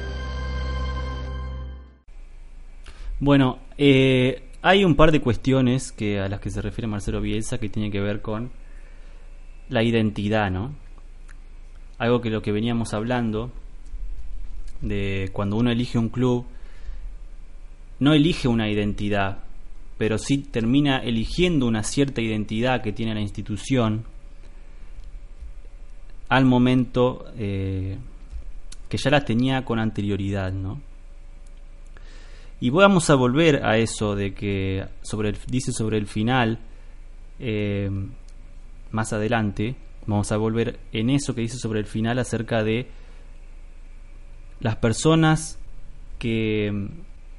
Bueno, 3.20 3.58
eh, 3.76 4.50
hay 4.62 4.84
un 4.84 4.94
par 4.94 5.10
de 5.10 5.20
cuestiones 5.20 5.90
que 5.90 6.20
a 6.20 6.28
las 6.28 6.40
que 6.40 6.50
se 6.50 6.62
refiere 6.62 6.86
Marcelo 6.86 7.20
Bielsa 7.20 7.58
que 7.58 7.68
tienen 7.68 7.90
que 7.90 8.00
ver 8.00 8.22
con 8.22 8.50
la 9.68 9.82
identidad, 9.82 10.50
¿no? 10.50 10.74
Algo 11.98 12.20
que 12.20 12.30
lo 12.30 12.42
que 12.42 12.52
veníamos 12.52 12.94
hablando 12.94 13.50
de 14.80 15.30
cuando 15.32 15.56
uno 15.56 15.70
elige 15.70 15.98
un 15.98 16.08
club 16.08 16.46
no 18.00 18.12
elige 18.12 18.48
una 18.48 18.70
identidad, 18.70 19.38
pero 19.96 20.18
sí 20.18 20.38
termina 20.38 20.98
eligiendo 20.98 21.66
una 21.66 21.82
cierta 21.82 22.20
identidad 22.20 22.82
que 22.82 22.92
tiene 22.92 23.14
la 23.14 23.20
institución 23.20 24.04
al 26.28 26.44
momento 26.44 27.24
eh, 27.36 27.98
que 28.88 28.96
ya 28.98 29.10
la 29.10 29.24
tenía 29.24 29.64
con 29.64 29.78
anterioridad, 29.78 30.52
¿no? 30.52 30.80
Y 32.60 32.70
vamos 32.70 33.08
a 33.08 33.14
volver 33.14 33.64
a 33.64 33.78
eso 33.78 34.14
de 34.16 34.34
que 34.34 34.84
sobre 35.02 35.32
dice 35.46 35.72
sobre 35.72 35.96
el 35.96 36.06
final 36.06 36.58
eh, 37.38 37.88
más 38.90 39.12
adelante, 39.12 39.76
vamos 40.06 40.32
a 40.32 40.36
volver 40.36 40.78
en 40.92 41.10
eso 41.10 41.34
que 41.34 41.42
dice 41.42 41.56
sobre 41.56 41.78
el 41.78 41.86
final 41.86 42.18
acerca 42.18 42.64
de 42.64 42.88
las 44.60 44.76
personas 44.76 45.58
que 46.18 46.70
mm, 46.72 46.86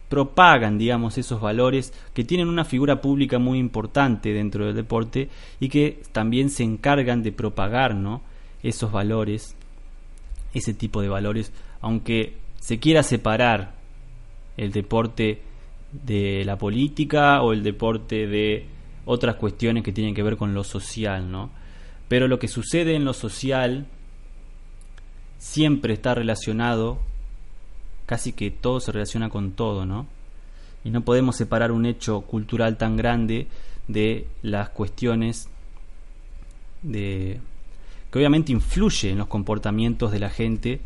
propagan, 0.09 0.77
digamos, 0.77 1.17
esos 1.17 1.39
valores, 1.41 1.93
que 2.13 2.23
tienen 2.23 2.47
una 2.47 2.65
figura 2.65 3.01
pública 3.01 3.39
muy 3.39 3.59
importante 3.59 4.33
dentro 4.33 4.65
del 4.65 4.75
deporte 4.75 5.29
y 5.59 5.69
que 5.69 6.01
también 6.11 6.49
se 6.49 6.63
encargan 6.63 7.21
de 7.23 7.31
propagar, 7.31 7.95
¿no? 7.95 8.21
esos 8.63 8.91
valores, 8.91 9.55
ese 10.53 10.73
tipo 10.73 11.01
de 11.01 11.09
valores, 11.09 11.53
aunque 11.81 12.37
se 12.59 12.79
quiera 12.79 13.03
separar 13.03 13.75
el 14.57 14.71
deporte 14.71 15.41
de 15.91 16.43
la 16.45 16.57
política 16.57 17.41
o 17.41 17.53
el 17.53 17.63
deporte 17.63 18.27
de 18.27 18.65
otras 19.05 19.35
cuestiones 19.35 19.83
que 19.83 19.93
tienen 19.93 20.13
que 20.13 20.23
ver 20.23 20.37
con 20.37 20.53
lo 20.53 20.63
social, 20.63 21.31
¿no? 21.31 21.49
Pero 22.07 22.27
lo 22.27 22.39
que 22.39 22.47
sucede 22.47 22.95
en 22.95 23.05
lo 23.05 23.13
social 23.13 23.87
siempre 25.37 25.93
está 25.93 26.13
relacionado, 26.13 26.99
casi 28.09 28.33
que 28.33 28.49
todo 28.49 28.79
se 28.79 28.91
relaciona 28.91 29.29
con 29.29 29.51
todo, 29.51 29.85
¿no? 29.85 30.07
Y 30.83 30.89
no 30.89 31.01
podemos 31.01 31.35
separar 31.35 31.71
un 31.71 31.85
hecho 31.85 32.21
cultural 32.21 32.75
tan 32.75 32.97
grande 32.97 33.45
de 33.87 34.25
las 34.41 34.69
cuestiones 34.69 35.47
de 36.81 37.39
que 38.09 38.17
obviamente 38.17 38.51
influye 38.51 39.11
en 39.11 39.19
los 39.19 39.27
comportamientos 39.27 40.11
de 40.11 40.17
la 40.17 40.31
gente 40.31 40.81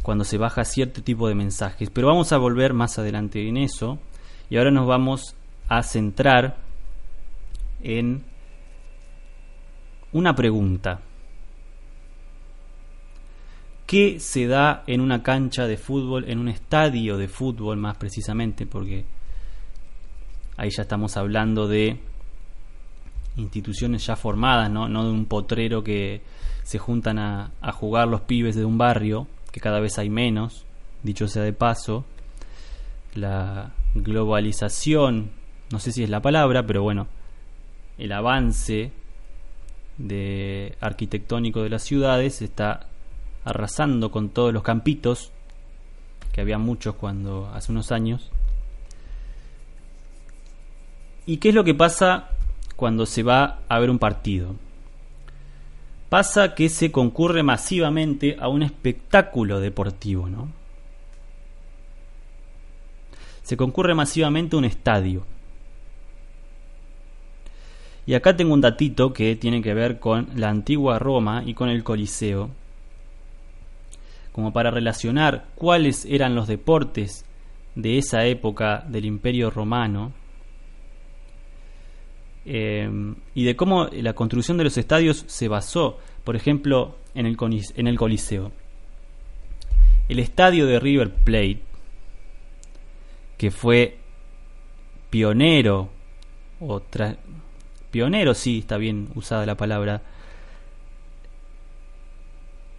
cuando 0.00 0.24
se 0.24 0.38
baja 0.38 0.64
cierto 0.64 1.02
tipo 1.02 1.28
de 1.28 1.34
mensajes. 1.34 1.90
Pero 1.90 2.06
vamos 2.06 2.32
a 2.32 2.38
volver 2.38 2.72
más 2.72 2.98
adelante 2.98 3.46
en 3.46 3.58
eso 3.58 3.98
y 4.48 4.56
ahora 4.56 4.70
nos 4.70 4.86
vamos 4.86 5.34
a 5.68 5.82
centrar 5.82 6.56
en 7.82 8.24
una 10.10 10.34
pregunta. 10.34 11.02
¿Qué 13.94 14.18
se 14.18 14.48
da 14.48 14.82
en 14.88 15.00
una 15.00 15.22
cancha 15.22 15.68
de 15.68 15.76
fútbol, 15.76 16.24
en 16.28 16.40
un 16.40 16.48
estadio 16.48 17.16
de 17.16 17.28
fútbol 17.28 17.76
más 17.76 17.96
precisamente? 17.96 18.66
Porque 18.66 19.04
ahí 20.56 20.68
ya 20.76 20.82
estamos 20.82 21.16
hablando 21.16 21.68
de 21.68 22.00
instituciones 23.36 24.04
ya 24.04 24.16
formadas, 24.16 24.68
¿no? 24.68 24.88
de 24.88 25.10
un 25.12 25.26
potrero 25.26 25.84
que 25.84 26.22
se 26.64 26.80
juntan 26.80 27.20
a, 27.20 27.52
a 27.60 27.70
jugar 27.70 28.08
los 28.08 28.22
pibes 28.22 28.56
de 28.56 28.64
un 28.64 28.78
barrio, 28.78 29.28
que 29.52 29.60
cada 29.60 29.78
vez 29.78 29.96
hay 29.96 30.10
menos, 30.10 30.64
dicho 31.04 31.28
sea 31.28 31.44
de 31.44 31.52
paso. 31.52 32.04
La 33.14 33.74
globalización, 33.94 35.30
no 35.70 35.78
sé 35.78 35.92
si 35.92 36.02
es 36.02 36.10
la 36.10 36.20
palabra, 36.20 36.66
pero 36.66 36.82
bueno, 36.82 37.06
el 37.96 38.10
avance 38.10 38.90
de 39.98 40.74
arquitectónico 40.80 41.62
de 41.62 41.70
las 41.70 41.84
ciudades 41.84 42.42
está 42.42 42.88
arrasando 43.44 44.10
con 44.10 44.30
todos 44.30 44.52
los 44.52 44.62
campitos, 44.62 45.30
que 46.32 46.40
había 46.40 46.58
muchos 46.58 46.94
cuando 46.94 47.50
hace 47.54 47.72
unos 47.72 47.92
años. 47.92 48.30
¿Y 51.26 51.38
qué 51.38 51.50
es 51.50 51.54
lo 51.54 51.64
que 51.64 51.74
pasa 51.74 52.30
cuando 52.76 53.06
se 53.06 53.22
va 53.22 53.60
a 53.68 53.78
ver 53.78 53.90
un 53.90 53.98
partido. 53.98 54.54
Pasa 56.08 56.54
que 56.54 56.68
se 56.68 56.92
concurre 56.92 57.42
masivamente 57.42 58.36
a 58.38 58.48
un 58.48 58.62
espectáculo 58.62 59.60
deportivo, 59.60 60.28
¿no? 60.28 60.48
Se 63.42 63.56
concurre 63.56 63.94
masivamente 63.94 64.56
a 64.56 64.58
un 64.58 64.64
estadio. 64.64 65.24
Y 68.06 68.14
acá 68.14 68.36
tengo 68.36 68.54
un 68.54 68.60
datito 68.60 69.12
que 69.12 69.34
tiene 69.36 69.62
que 69.62 69.74
ver 69.74 69.98
con 69.98 70.28
la 70.36 70.50
antigua 70.50 70.98
Roma 70.98 71.42
y 71.44 71.54
con 71.54 71.68
el 71.68 71.82
Coliseo, 71.82 72.50
como 74.34 74.52
para 74.52 74.72
relacionar 74.72 75.46
cuáles 75.54 76.04
eran 76.06 76.34
los 76.34 76.48
deportes 76.48 77.24
de 77.76 77.98
esa 77.98 78.26
época 78.26 78.84
del 78.88 79.04
Imperio 79.04 79.48
Romano 79.48 80.12
eh, 82.44 82.90
y 83.32 83.44
de 83.44 83.54
cómo 83.54 83.86
la 83.92 84.12
construcción 84.14 84.58
de 84.58 84.64
los 84.64 84.76
estadios 84.76 85.22
se 85.28 85.46
basó, 85.46 86.00
por 86.24 86.34
ejemplo, 86.34 86.96
en 87.14 87.26
el, 87.26 87.36
Coliseo. 87.36 88.50
El 90.08 90.18
estadio 90.18 90.66
de 90.66 90.80
River 90.80 91.14
Plate, 91.14 91.62
que 93.38 93.52
fue 93.52 93.98
pionero, 95.10 95.90
o 96.58 96.82
pionero, 97.92 98.34
sí, 98.34 98.58
está 98.58 98.78
bien 98.78 99.10
usada 99.14 99.46
la 99.46 99.56
palabra, 99.56 100.02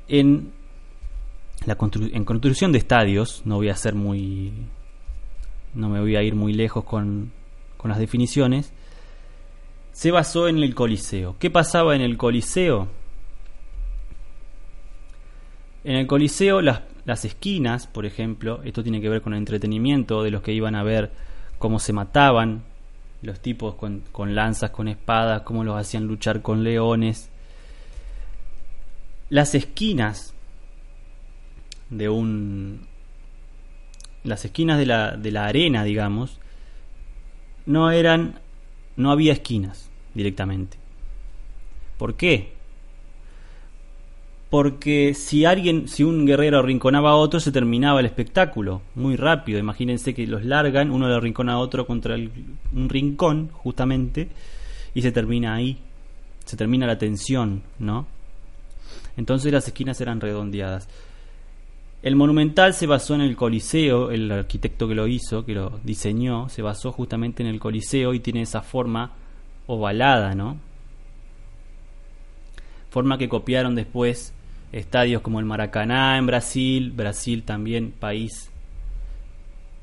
en 0.10 0.52
la 1.66 1.78
en 1.92 2.26
construcción 2.26 2.72
de 2.72 2.78
estadios, 2.78 3.42
no 3.46 3.56
voy 3.56 3.70
a 3.70 3.76
ser 3.76 3.96
muy, 3.96 4.54
no 5.74 5.90
me 5.90 6.00
voy 6.00 6.16
a 6.16 6.24
ir 6.24 6.36
muy 6.36 6.54
lejos 6.54 6.84
con, 6.84 7.32
con 7.78 7.90
las 7.90 8.00
definiciones, 8.00 8.72
se 9.92 10.12
basó 10.12 10.48
en 10.48 10.58
el 10.58 10.76
Coliseo. 10.76 11.38
¿Qué 11.40 11.50
pasaba 11.50 11.96
en 11.96 12.02
el 12.02 12.18
Coliseo? 12.18 12.88
En 15.84 15.96
el 15.96 16.06
Coliseo 16.06 16.62
las, 16.62 16.82
las 17.06 17.26
esquinas, 17.26 17.88
por 17.88 18.06
ejemplo, 18.06 18.62
esto 18.64 18.84
tiene 18.84 19.02
que 19.02 19.10
ver 19.10 19.22
con 19.22 19.34
el 19.34 19.40
entretenimiento 19.40 20.22
de 20.22 20.32
los 20.32 20.42
que 20.42 20.54
iban 20.54 20.76
a 20.76 20.84
ver 20.84 21.12
cómo 21.58 21.80
se 21.80 21.94
mataban 21.94 22.64
los 23.22 23.40
tipos 23.40 23.76
con, 23.76 24.04
con 24.12 24.36
lanzas, 24.36 24.70
con 24.72 24.88
espadas, 24.88 25.42
cómo 25.42 25.64
los 25.64 25.80
hacían 25.80 26.06
luchar 26.06 26.42
con 26.42 26.64
leones. 26.64 27.30
Las 29.30 29.56
esquinas 29.56 30.35
de 31.90 32.10
un... 32.10 32.88
Las 34.24 34.44
esquinas 34.44 34.80
de 34.80 34.86
la, 34.88 35.12
de 35.12 35.32
la 35.32 35.46
arena, 35.46 35.84
digamos, 35.84 36.40
no 37.66 37.92
eran 37.92 38.40
no 38.96 39.12
había 39.12 39.34
esquinas 39.34 39.90
directamente. 40.14 40.78
¿Por 41.98 42.16
qué? 42.16 42.54
Porque 44.50 45.14
si 45.14 45.44
alguien, 45.46 45.88
si 45.88 46.04
un 46.04 46.26
guerrero 46.26 46.60
arrinconaba 46.60 47.12
a 47.12 47.16
otro, 47.16 47.40
se 47.40 47.52
terminaba 47.52 48.00
el 48.00 48.06
espectáculo 48.06 48.82
muy 48.94 49.16
rápido. 49.16 49.60
Imagínense 49.60 50.14
que 50.14 50.28
los 50.28 50.46
largan, 50.46 50.92
uno 50.92 51.08
le 51.08 51.16
arrincona 51.16 51.54
a 51.54 51.58
otro 51.58 51.86
contra 51.86 52.16
un 52.16 52.90
rincón, 52.90 53.50
justamente, 53.52 54.30
y 54.94 55.02
se 55.02 55.12
termina 55.12 55.56
ahí. 55.56 55.78
Se 56.46 56.56
termina 56.56 56.86
la 56.86 56.98
tensión, 56.98 57.64
¿no? 57.80 58.08
Entonces 59.18 59.52
las 59.52 59.68
esquinas 59.68 60.00
eran 60.00 60.22
redondeadas. 60.22 60.88
El 62.06 62.16
monumental 62.16 62.76
se 62.76 62.86
basó 62.86 63.16
en 63.16 63.22
el 63.22 63.36
Coliseo, 63.36 64.12
el 64.12 64.32
arquitecto 64.32 64.88
que 64.88 64.94
lo 64.94 65.08
hizo, 65.08 65.44
que 65.44 65.56
lo 65.56 65.80
diseñó, 65.84 66.50
se 66.50 66.62
basó 66.62 66.92
justamente 66.92 67.42
en 67.42 67.50
el 67.50 67.60
Coliseo 67.60 68.14
y 68.14 68.20
tiene 68.20 68.44
esa 68.44 68.62
forma 68.62 69.14
ovalada, 69.66 70.36
¿no? 70.36 70.60
Forma 72.92 73.18
que 73.18 73.28
copiaron 73.28 73.74
después 73.74 74.36
estadios 74.72 75.24
como 75.24 75.40
el 75.40 75.48
Maracaná 75.48 76.20
en 76.20 76.28
Brasil, 76.28 76.92
Brasil 76.92 77.42
también 77.42 77.92
país 77.92 78.52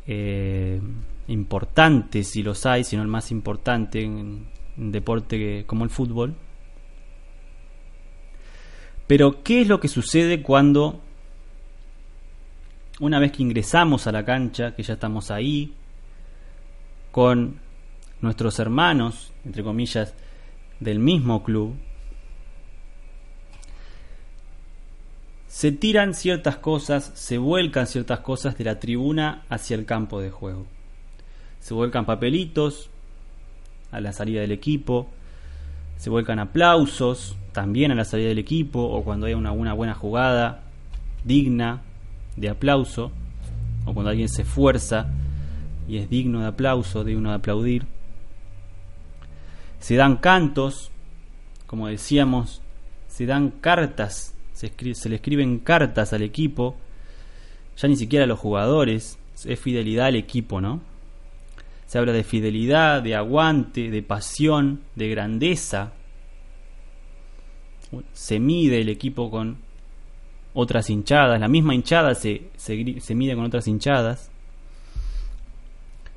eh, 0.06 0.80
importante, 1.26 2.22
si 2.22 2.44
los 2.44 2.66
hay, 2.66 2.84
si 2.84 2.94
no 2.94 3.02
el 3.02 3.08
más 3.08 3.32
importante 3.32 4.00
en 4.00 4.46
deporte 4.76 5.64
como 5.66 5.82
el 5.82 5.90
fútbol. 5.90 6.36
Pero, 9.08 9.42
¿qué 9.42 9.62
es 9.62 9.66
lo 9.66 9.80
que 9.80 9.88
sucede 9.88 10.40
cuando 10.40 11.00
una 13.02 13.18
vez 13.18 13.32
que 13.32 13.42
ingresamos 13.42 14.06
a 14.06 14.12
la 14.12 14.24
cancha, 14.24 14.76
que 14.76 14.84
ya 14.84 14.94
estamos 14.94 15.32
ahí, 15.32 15.74
con 17.10 17.58
nuestros 18.20 18.60
hermanos, 18.60 19.32
entre 19.44 19.64
comillas, 19.64 20.14
del 20.78 21.00
mismo 21.00 21.42
club, 21.42 21.74
se 25.48 25.72
tiran 25.72 26.14
ciertas 26.14 26.58
cosas, 26.58 27.10
se 27.14 27.38
vuelcan 27.38 27.88
ciertas 27.88 28.20
cosas 28.20 28.56
de 28.56 28.62
la 28.62 28.78
tribuna 28.78 29.42
hacia 29.48 29.74
el 29.74 29.84
campo 29.84 30.20
de 30.20 30.30
juego. 30.30 30.66
Se 31.58 31.74
vuelcan 31.74 32.06
papelitos 32.06 32.88
a 33.90 34.00
la 34.00 34.12
salida 34.12 34.42
del 34.42 34.52
equipo, 34.52 35.08
se 35.96 36.08
vuelcan 36.08 36.38
aplausos 36.38 37.34
también 37.50 37.90
a 37.90 37.96
la 37.96 38.04
salida 38.04 38.28
del 38.28 38.38
equipo 38.38 38.80
o 38.80 39.02
cuando 39.02 39.26
hay 39.26 39.34
una, 39.34 39.50
una 39.50 39.72
buena 39.72 39.94
jugada 39.94 40.62
digna 41.24 41.82
de 42.36 42.48
aplauso, 42.48 43.12
o 43.84 43.92
cuando 43.92 44.10
alguien 44.10 44.28
se 44.28 44.42
esfuerza 44.42 45.12
y 45.88 45.98
es 45.98 46.08
digno 46.08 46.40
de 46.40 46.46
aplauso, 46.46 47.04
digno 47.04 47.30
de 47.30 47.36
aplaudir. 47.36 47.86
Se 49.80 49.96
dan 49.96 50.16
cantos, 50.16 50.90
como 51.66 51.88
decíamos, 51.88 52.62
se 53.08 53.26
dan 53.26 53.50
cartas, 53.50 54.34
se, 54.52 54.72
se 54.94 55.08
le 55.08 55.16
escriben 55.16 55.58
cartas 55.58 56.12
al 56.12 56.22
equipo, 56.22 56.76
ya 57.76 57.88
ni 57.88 57.96
siquiera 57.96 58.24
a 58.24 58.28
los 58.28 58.38
jugadores, 58.38 59.18
es 59.44 59.58
fidelidad 59.58 60.06
al 60.06 60.16
equipo, 60.16 60.60
¿no? 60.60 60.80
Se 61.86 61.98
habla 61.98 62.12
de 62.12 62.24
fidelidad, 62.24 63.02
de 63.02 63.14
aguante, 63.14 63.90
de 63.90 64.02
pasión, 64.02 64.80
de 64.94 65.10
grandeza. 65.10 65.92
Se 68.14 68.40
mide 68.40 68.80
el 68.80 68.88
equipo 68.88 69.30
con 69.30 69.58
otras 70.54 70.90
hinchadas, 70.90 71.40
la 71.40 71.48
misma 71.48 71.74
hinchada 71.74 72.14
se, 72.14 72.50
se, 72.56 73.14
mide 73.14 73.34
con 73.34 73.44
otras 73.44 73.66
hinchadas. 73.66 74.30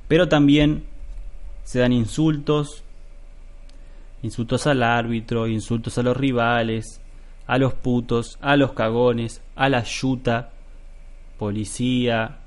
Pero 0.07 0.27
también 0.27 0.83
se 1.63 1.79
dan 1.79 1.93
insultos, 1.93 2.83
insultos 4.21 4.67
al 4.67 4.83
árbitro, 4.83 5.47
insultos 5.47 5.97
a 5.97 6.03
los 6.03 6.15
rivales, 6.15 7.01
a 7.47 7.57
los 7.57 7.73
putos, 7.73 8.37
a 8.41 8.55
los 8.55 8.73
cagones, 8.73 9.41
a 9.55 9.69
la 9.69 9.83
yuta, 9.83 10.51
policía, 11.37 12.39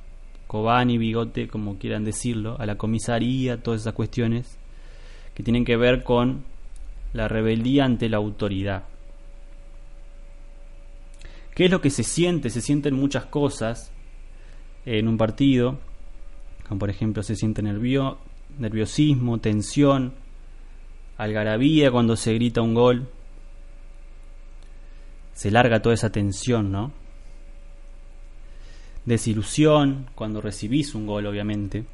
cobani, 0.46 0.98
bigote, 0.98 1.48
como 1.48 1.78
quieran 1.78 2.04
decirlo, 2.04 2.56
a 2.58 2.66
la 2.66 2.76
comisaría, 2.76 3.62
todas 3.62 3.82
esas 3.82 3.94
cuestiones 3.94 4.58
que 5.34 5.42
tienen 5.42 5.64
que 5.64 5.76
ver 5.76 6.02
con 6.02 6.44
la 7.12 7.28
rebeldía 7.28 7.84
ante 7.84 8.08
la 8.08 8.16
autoridad. 8.18 8.84
¿Qué 11.58 11.64
es 11.64 11.72
lo 11.72 11.80
que 11.80 11.90
se 11.90 12.04
siente? 12.04 12.50
Se 12.50 12.60
sienten 12.60 12.94
muchas 12.94 13.24
cosas 13.24 13.90
en 14.86 15.08
un 15.08 15.18
partido, 15.18 15.80
como 16.68 16.78
por 16.78 16.88
ejemplo 16.88 17.24
se 17.24 17.34
siente 17.34 17.62
nervio, 17.62 18.18
nerviosismo, 18.60 19.38
tensión, 19.38 20.14
algarabía 21.16 21.90
cuando 21.90 22.14
se 22.14 22.32
grita 22.34 22.62
un 22.62 22.74
gol, 22.74 23.08
se 25.34 25.50
larga 25.50 25.82
toda 25.82 25.96
esa 25.96 26.12
tensión, 26.12 26.70
¿no? 26.70 26.92
Desilusión 29.04 30.06
cuando 30.14 30.40
recibís 30.40 30.94
un 30.94 31.08
gol, 31.08 31.26
obviamente. 31.26 31.84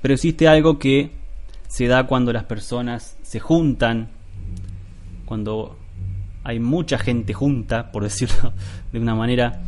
Pero 0.00 0.14
existe 0.14 0.48
algo 0.48 0.78
que 0.78 1.10
se 1.68 1.88
da 1.88 2.06
cuando 2.06 2.32
las 2.32 2.44
personas 2.44 3.18
se 3.20 3.38
juntan, 3.38 4.08
cuando 5.26 5.76
hay 6.46 6.60
mucha 6.60 6.96
gente 6.96 7.34
junta, 7.34 7.90
por 7.90 8.04
decirlo 8.04 8.52
de 8.92 9.00
una 9.00 9.16
manera, 9.16 9.62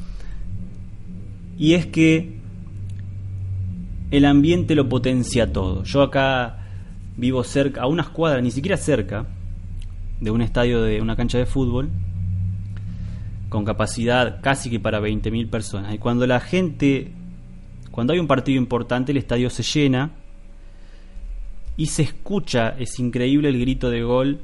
y 1.58 1.74
es 1.74 1.86
que 1.86 2.38
el 4.12 4.24
ambiente 4.24 4.76
lo 4.76 4.88
potencia 4.88 5.52
todo. 5.52 5.82
Yo 5.82 6.02
acá 6.02 6.58
vivo 7.16 7.42
cerca, 7.42 7.82
a 7.82 7.86
unas 7.88 8.08
cuadras, 8.10 8.44
ni 8.44 8.52
siquiera 8.52 8.76
cerca, 8.76 9.26
de 10.20 10.30
un 10.30 10.40
estadio 10.40 10.82
de 10.82 11.00
una 11.00 11.16
cancha 11.16 11.36
de 11.36 11.46
fútbol, 11.46 11.90
con 13.48 13.64
capacidad 13.64 14.40
casi 14.40 14.70
que 14.70 14.78
para 14.78 15.00
20.000 15.00 15.50
personas. 15.50 15.94
Y 15.94 15.98
cuando 15.98 16.28
la 16.28 16.38
gente, 16.38 17.10
cuando 17.90 18.12
hay 18.12 18.20
un 18.20 18.28
partido 18.28 18.56
importante, 18.56 19.10
el 19.10 19.18
estadio 19.18 19.50
se 19.50 19.64
llena 19.64 20.12
y 21.76 21.86
se 21.86 22.02
escucha, 22.02 22.76
es 22.78 23.00
increíble 23.00 23.48
el 23.48 23.58
grito 23.58 23.90
de 23.90 24.02
gol 24.02 24.42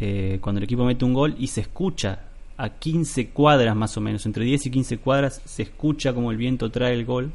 eh, 0.00 0.38
cuando 0.40 0.58
el 0.58 0.64
equipo 0.64 0.84
mete 0.84 1.04
un 1.04 1.12
gol 1.12 1.34
y 1.38 1.48
se 1.48 1.60
escucha 1.60 2.20
a 2.56 2.70
15 2.70 3.30
cuadras 3.30 3.76
más 3.76 3.96
o 3.96 4.00
menos, 4.00 4.24
entre 4.26 4.44
10 4.44 4.66
y 4.66 4.70
15 4.70 4.98
cuadras, 4.98 5.42
se 5.44 5.62
escucha 5.62 6.14
como 6.14 6.30
el 6.30 6.38
viento 6.38 6.70
trae 6.70 6.94
el 6.94 7.04
gol. 7.04 7.32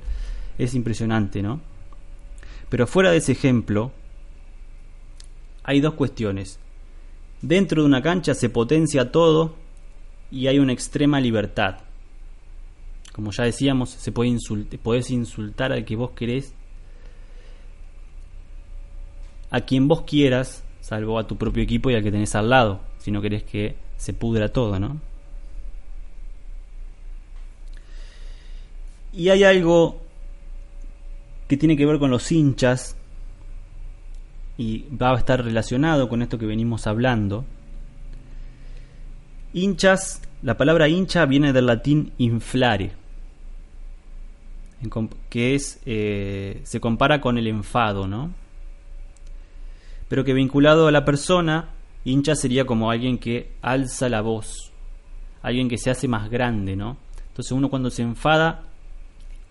Es 0.57 0.73
impresionante, 0.73 1.41
¿no? 1.41 1.61
Pero 2.69 2.87
fuera 2.87 3.11
de 3.11 3.17
ese 3.17 3.33
ejemplo, 3.33 3.91
hay 5.63 5.79
dos 5.79 5.93
cuestiones. 5.93 6.59
Dentro 7.41 7.81
de 7.81 7.87
una 7.87 8.01
cancha 8.01 8.33
se 8.33 8.49
potencia 8.49 9.11
todo 9.11 9.55
y 10.31 10.47
hay 10.47 10.57
una 10.59 10.73
extrema 10.73 11.19
libertad. 11.19 11.77
Como 13.13 13.31
ya 13.31 13.43
decíamos, 13.43 13.91
se 13.91 14.11
puede 14.11 14.37
podés 14.81 15.09
insultar 15.11 15.71
al 15.71 15.85
que 15.85 15.95
vos 15.95 16.11
querés, 16.11 16.53
a 19.51 19.61
quien 19.61 19.87
vos 19.87 20.01
quieras, 20.01 20.64
salvo 20.85 21.17
a 21.17 21.25
tu 21.25 21.35
propio 21.35 21.63
equipo 21.63 21.89
y 21.89 21.95
al 21.95 22.03
que 22.03 22.11
tenés 22.11 22.35
al 22.35 22.47
lado, 22.47 22.79
si 22.99 23.09
no 23.09 23.19
querés 23.19 23.41
que 23.41 23.75
se 23.97 24.13
pudra 24.13 24.49
todo, 24.49 24.79
¿no? 24.79 25.01
Y 29.11 29.29
hay 29.29 29.43
algo 29.43 29.99
que 31.47 31.57
tiene 31.57 31.75
que 31.75 31.87
ver 31.87 31.97
con 31.97 32.11
los 32.11 32.31
hinchas 32.31 32.95
y 34.59 34.85
va 34.95 35.15
a 35.15 35.17
estar 35.17 35.43
relacionado 35.43 36.07
con 36.07 36.21
esto 36.21 36.37
que 36.37 36.45
venimos 36.45 36.85
hablando. 36.85 37.45
Hinchas, 39.53 40.21
la 40.43 40.55
palabra 40.55 40.87
hincha 40.87 41.25
viene 41.25 41.51
del 41.51 41.65
latín 41.65 42.11
inflare, 42.19 42.91
que 45.31 45.55
es 45.55 45.81
eh, 45.87 46.61
se 46.63 46.79
compara 46.79 47.21
con 47.21 47.39
el 47.39 47.47
enfado, 47.47 48.07
¿no? 48.07 48.44
Pero 50.07 50.23
que 50.23 50.33
vinculado 50.33 50.87
a 50.87 50.91
la 50.91 51.05
persona, 51.05 51.69
hincha 52.03 52.35
sería 52.35 52.65
como 52.65 52.91
alguien 52.91 53.17
que 53.17 53.53
alza 53.61 54.09
la 54.09 54.21
voz, 54.21 54.71
alguien 55.41 55.67
que 55.69 55.77
se 55.77 55.89
hace 55.89 56.07
más 56.07 56.29
grande, 56.29 56.75
¿no? 56.75 56.97
Entonces 57.29 57.51
uno 57.51 57.69
cuando 57.69 57.89
se 57.89 58.01
enfada 58.01 58.63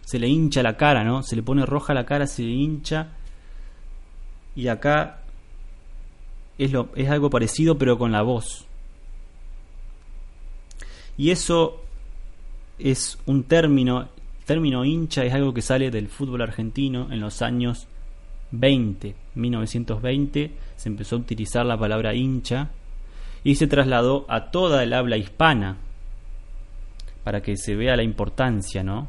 se 0.04 0.18
le 0.18 0.28
hincha 0.28 0.62
la 0.62 0.76
cara, 0.76 1.04
¿no? 1.04 1.22
Se 1.22 1.36
le 1.36 1.42
pone 1.42 1.64
roja 1.64 1.94
la 1.94 2.04
cara, 2.04 2.26
se 2.26 2.42
le 2.42 2.50
hincha. 2.50 3.08
Y 4.54 4.68
acá 4.68 5.20
es, 6.58 6.72
lo, 6.72 6.90
es 6.94 7.08
algo 7.08 7.30
parecido 7.30 7.78
pero 7.78 7.98
con 7.98 8.12
la 8.12 8.22
voz. 8.22 8.66
Y 11.16 11.30
eso 11.30 11.80
es 12.78 13.18
un 13.26 13.44
término, 13.44 14.08
término 14.44 14.84
hincha 14.84 15.24
es 15.24 15.32
algo 15.32 15.54
que 15.54 15.62
sale 15.62 15.90
del 15.90 16.08
fútbol 16.08 16.42
argentino 16.42 17.12
en 17.12 17.20
los 17.20 17.40
años 17.40 17.86
20, 18.58 19.14
1920, 19.34 20.50
se 20.76 20.88
empezó 20.88 21.16
a 21.16 21.18
utilizar 21.20 21.66
la 21.66 21.78
palabra 21.78 22.14
hincha 22.14 22.70
y 23.42 23.56
se 23.56 23.66
trasladó 23.66 24.24
a 24.28 24.50
toda 24.50 24.82
el 24.82 24.92
habla 24.92 25.16
hispana 25.16 25.76
para 27.24 27.42
que 27.42 27.56
se 27.56 27.74
vea 27.74 27.96
la 27.96 28.02
importancia, 28.02 28.82
¿no? 28.82 29.08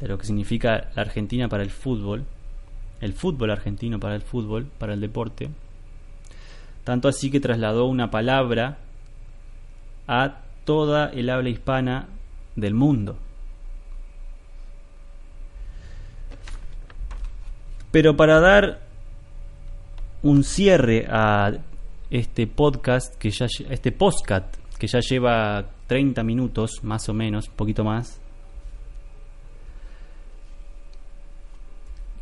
De 0.00 0.08
lo 0.08 0.18
que 0.18 0.26
significa 0.26 0.90
la 0.94 1.02
Argentina 1.02 1.48
para 1.48 1.62
el 1.62 1.70
fútbol, 1.70 2.24
el 3.00 3.12
fútbol 3.12 3.50
argentino 3.50 3.98
para 3.98 4.14
el 4.14 4.22
fútbol, 4.22 4.66
para 4.78 4.94
el 4.94 5.00
deporte. 5.00 5.48
Tanto 6.84 7.08
así 7.08 7.30
que 7.30 7.40
trasladó 7.40 7.86
una 7.86 8.10
palabra 8.10 8.78
a 10.08 10.40
toda 10.64 11.10
el 11.10 11.30
habla 11.30 11.50
hispana 11.50 12.08
del 12.56 12.74
mundo. 12.74 13.16
Pero 17.92 18.16
para 18.16 18.40
dar 18.40 18.80
un 20.22 20.44
cierre 20.44 21.06
a 21.10 21.52
este 22.10 22.46
podcast 22.46 23.14
que 23.16 23.30
ya 23.30 23.46
este 23.68 23.92
podcast 23.92 24.56
que 24.78 24.86
ya 24.86 25.00
lleva 25.00 25.66
30 25.86 26.24
minutos 26.24 26.82
más 26.82 27.08
o 27.08 27.14
menos, 27.14 27.48
un 27.48 27.54
poquito 27.54 27.84
más. 27.84 28.18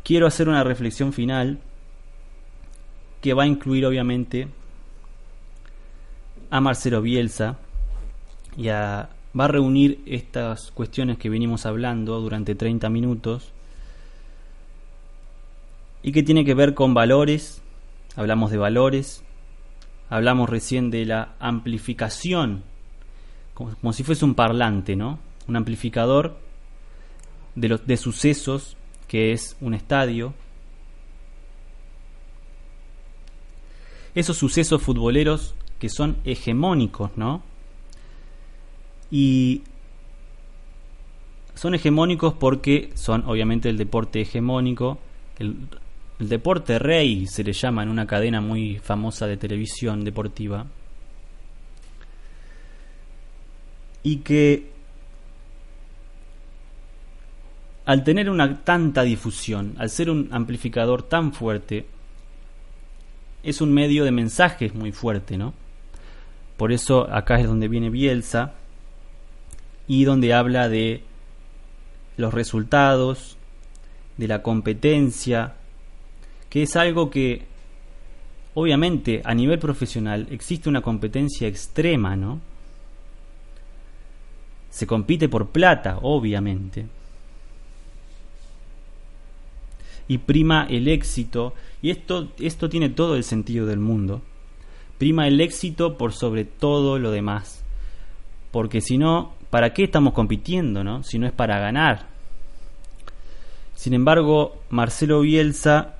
Quiero 0.03 0.27
hacer 0.27 0.49
una 0.49 0.63
reflexión 0.63 1.13
final 1.13 1.59
que 3.21 3.33
va 3.33 3.43
a 3.43 3.47
incluir 3.47 3.85
obviamente 3.85 4.47
a 6.49 6.59
Marcelo 6.59 7.01
Bielsa 7.01 7.57
y 8.57 8.67
va 8.67 9.07
a 9.35 9.47
reunir 9.47 10.01
estas 10.05 10.69
cuestiones 10.71 11.17
que 11.17 11.29
venimos 11.29 11.65
hablando 11.65 12.19
durante 12.19 12.55
30 12.55 12.89
minutos 12.89 13.53
y 16.03 16.11
que 16.11 16.23
tiene 16.23 16.45
que 16.45 16.53
ver 16.53 16.73
con 16.73 16.93
valores, 16.93 17.61
hablamos 18.15 18.51
de 18.51 18.57
valores, 18.57 19.23
hablamos 20.09 20.49
recién 20.49 20.91
de 20.91 21.05
la 21.05 21.35
amplificación, 21.39 22.63
como, 23.53 23.93
si 23.93 24.03
fuese 24.03 24.25
un 24.25 24.33
parlante, 24.33 24.95
¿no? 24.95 25.19
Un 25.47 25.55
amplificador 25.55 26.37
de, 27.55 27.69
los, 27.69 27.85
de 27.85 27.97
sucesos 27.97 28.75
que 29.07 29.33
es 29.33 29.55
un 29.61 29.73
estadio. 29.73 30.33
Esos 34.15 34.37
sucesos 34.37 34.81
futboleros 34.81 35.53
que 35.79 35.89
son 35.89 36.17
hegemónicos, 36.25 37.11
¿no? 37.15 37.43
Y 39.11 39.63
son 41.53 41.75
hegemónicos 41.75 42.33
porque 42.33 42.91
son 42.95 43.23
obviamente 43.27 43.69
el 43.69 43.77
deporte 43.77 44.21
hegemónico, 44.21 44.97
el 46.21 46.29
deporte 46.29 46.77
rey 46.77 47.25
se 47.25 47.43
le 47.43 47.51
llama 47.51 47.81
en 47.81 47.89
una 47.89 48.05
cadena 48.05 48.41
muy 48.41 48.77
famosa 48.77 49.25
de 49.25 49.37
televisión 49.37 50.03
deportiva. 50.03 50.67
Y 54.03 54.17
que 54.17 54.69
al 57.85 58.03
tener 58.03 58.29
una 58.29 58.63
tanta 58.63 59.01
difusión, 59.01 59.73
al 59.79 59.89
ser 59.89 60.11
un 60.11 60.29
amplificador 60.31 61.01
tan 61.01 61.33
fuerte, 61.33 61.87
es 63.41 63.59
un 63.59 63.73
medio 63.73 64.03
de 64.05 64.11
mensajes 64.11 64.75
muy 64.75 64.91
fuerte, 64.91 65.39
¿no? 65.39 65.55
Por 66.55 66.71
eso 66.71 67.11
acá 67.11 67.39
es 67.39 67.47
donde 67.47 67.67
viene 67.67 67.89
Bielsa 67.89 68.53
y 69.87 70.03
donde 70.03 70.35
habla 70.35 70.69
de 70.69 71.01
los 72.17 72.31
resultados, 72.31 73.37
de 74.17 74.27
la 74.27 74.43
competencia, 74.43 75.55
que 76.51 76.63
es 76.63 76.75
algo 76.75 77.09
que 77.09 77.43
obviamente 78.55 79.21
a 79.23 79.33
nivel 79.33 79.57
profesional 79.57 80.27
existe 80.29 80.67
una 80.67 80.81
competencia 80.81 81.47
extrema, 81.47 82.17
¿no? 82.17 82.41
Se 84.69 84.85
compite 84.85 85.29
por 85.29 85.47
plata, 85.47 85.99
obviamente. 86.01 86.85
Y 90.09 90.17
prima 90.17 90.67
el 90.69 90.89
éxito, 90.89 91.53
y 91.81 91.89
esto, 91.89 92.33
esto 92.37 92.67
tiene 92.67 92.89
todo 92.89 93.15
el 93.15 93.23
sentido 93.23 93.65
del 93.65 93.79
mundo. 93.79 94.21
Prima 94.97 95.29
el 95.29 95.39
éxito 95.39 95.97
por 95.97 96.11
sobre 96.11 96.43
todo 96.43 96.99
lo 96.99 97.11
demás. 97.11 97.63
Porque 98.51 98.81
si 98.81 98.97
no, 98.97 99.35
¿para 99.49 99.73
qué 99.73 99.85
estamos 99.85 100.13
compitiendo, 100.13 100.83
no? 100.83 101.01
Si 101.03 101.17
no 101.17 101.27
es 101.27 101.33
para 101.33 101.59
ganar. 101.59 102.07
Sin 103.73 103.93
embargo, 103.93 104.61
Marcelo 104.69 105.21
Bielsa 105.21 105.95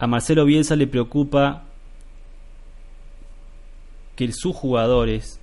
a 0.00 0.06
Marcelo 0.06 0.46
Bielsa 0.46 0.76
le 0.76 0.86
preocupa 0.86 1.64
que 4.16 4.32
sus 4.32 4.56
jugadores, 4.56 5.38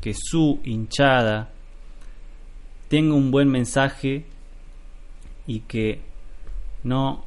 que 0.00 0.12
su 0.12 0.60
hinchada 0.64 1.50
tenga 2.88 3.14
un 3.14 3.30
buen 3.30 3.48
mensaje 3.48 4.26
y 5.46 5.60
que 5.60 6.00
no 6.82 7.24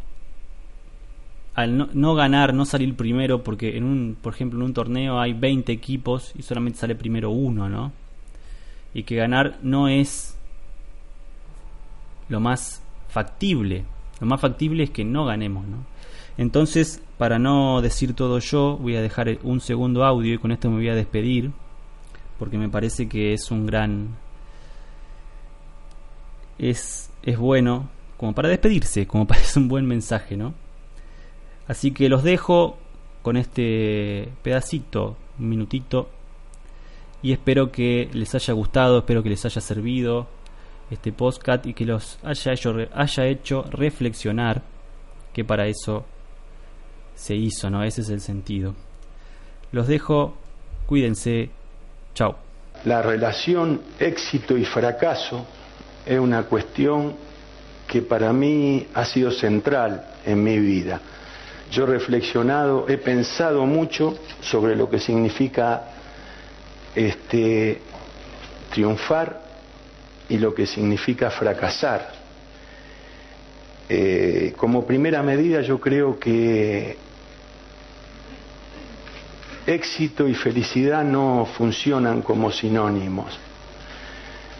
al 1.53 1.89
no, 1.97 2.15
ganar, 2.15 2.53
no 2.53 2.65
salir 2.65 2.93
primero, 2.97 3.41
porque 3.41 3.77
en 3.77 3.85
un, 3.85 4.17
por 4.21 4.33
ejemplo, 4.33 4.59
en 4.59 4.65
un 4.65 4.73
torneo 4.73 5.21
hay 5.21 5.31
20 5.31 5.71
equipos 5.71 6.33
y 6.37 6.41
solamente 6.41 6.79
sale 6.79 6.95
primero 6.95 7.31
uno, 7.31 7.69
¿no? 7.69 7.93
Y 8.93 9.03
que 9.03 9.15
ganar 9.15 9.59
no 9.63 9.87
es 9.87 10.37
lo 12.27 12.41
más 12.41 12.83
factible. 13.07 13.85
Lo 14.19 14.27
más 14.27 14.41
factible 14.41 14.83
es 14.83 14.89
que 14.89 15.05
no 15.05 15.23
ganemos, 15.23 15.65
¿no? 15.65 15.94
Entonces, 16.37 17.01
para 17.17 17.39
no 17.39 17.81
decir 17.81 18.13
todo 18.13 18.39
yo, 18.39 18.77
voy 18.77 18.95
a 18.95 19.01
dejar 19.01 19.37
un 19.43 19.61
segundo 19.61 20.03
audio 20.03 20.33
y 20.33 20.37
con 20.37 20.51
esto 20.51 20.69
me 20.69 20.77
voy 20.77 20.89
a 20.89 20.95
despedir, 20.95 21.51
porque 22.37 22.57
me 22.57 22.69
parece 22.69 23.07
que 23.07 23.33
es 23.33 23.51
un 23.51 23.65
gran... 23.65 24.17
Es, 26.57 27.09
es 27.23 27.37
bueno 27.37 27.89
como 28.17 28.33
para 28.33 28.49
despedirse, 28.49 29.07
como 29.07 29.27
parece 29.27 29.59
un 29.59 29.67
buen 29.67 29.85
mensaje, 29.85 30.35
¿no? 30.35 30.53
Así 31.67 31.91
que 31.91 32.09
los 32.09 32.23
dejo 32.23 32.77
con 33.21 33.37
este 33.37 34.29
pedacito, 34.43 35.17
un 35.39 35.49
minutito, 35.49 36.09
y 37.23 37.31
espero 37.31 37.71
que 37.71 38.09
les 38.13 38.35
haya 38.35 38.53
gustado, 38.53 38.99
espero 38.99 39.23
que 39.23 39.29
les 39.29 39.43
haya 39.45 39.61
servido 39.61 40.27
este 40.91 41.11
podcast 41.11 41.65
y 41.65 41.73
que 41.73 41.85
los 41.85 42.19
haya 42.23 42.53
hecho, 42.53 42.75
haya 42.93 43.25
hecho 43.25 43.63
reflexionar, 43.63 44.61
que 45.33 45.43
para 45.43 45.65
eso 45.65 46.05
se 47.15 47.35
hizo, 47.35 47.69
¿no? 47.69 47.83
Ese 47.83 48.01
es 48.01 48.09
el 48.09 48.21
sentido. 48.21 48.75
Los 49.71 49.87
dejo, 49.87 50.35
cuídense, 50.85 51.49
chao. 52.13 52.37
La 52.85 53.01
relación 53.01 53.81
éxito 53.99 54.57
y 54.57 54.65
fracaso 54.65 55.45
es 56.05 56.19
una 56.19 56.43
cuestión 56.43 57.15
que 57.87 58.01
para 58.01 58.33
mí 58.33 58.87
ha 58.93 59.05
sido 59.05 59.31
central 59.31 60.05
en 60.25 60.43
mi 60.43 60.59
vida. 60.59 61.01
Yo 61.71 61.83
he 61.83 61.87
reflexionado, 61.87 62.87
he 62.87 62.97
pensado 62.97 63.65
mucho 63.65 64.17
sobre 64.41 64.75
lo 64.75 64.89
que 64.89 64.99
significa 64.99 65.83
este, 66.93 67.81
triunfar 68.71 69.41
y 70.29 70.37
lo 70.37 70.53
que 70.53 70.67
significa 70.67 71.29
fracasar. 71.31 72.13
Eh, 73.87 74.53
como 74.57 74.85
primera 74.85 75.21
medida 75.21 75.61
yo 75.61 75.79
creo 75.79 76.19
que 76.19 76.97
éxito 79.65 80.27
y 80.27 80.33
felicidad 80.35 81.03
no 81.03 81.47
funcionan 81.57 82.21
como 82.21 82.51
sinónimos. 82.51 83.37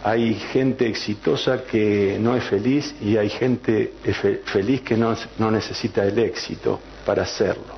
Hay 0.02 0.34
gente 0.34 0.86
exitosa 0.86 1.64
que 1.64 2.16
no 2.20 2.36
es 2.36 2.44
feliz 2.44 2.94
y 3.00 3.16
hay 3.16 3.28
gente 3.28 3.94
feliz 4.44 4.82
que 4.82 4.96
no, 4.96 5.16
necesita 5.50 6.04
el 6.04 6.18
éxito 6.18 6.80
para 7.04 7.22
hacerlo. 7.22 7.74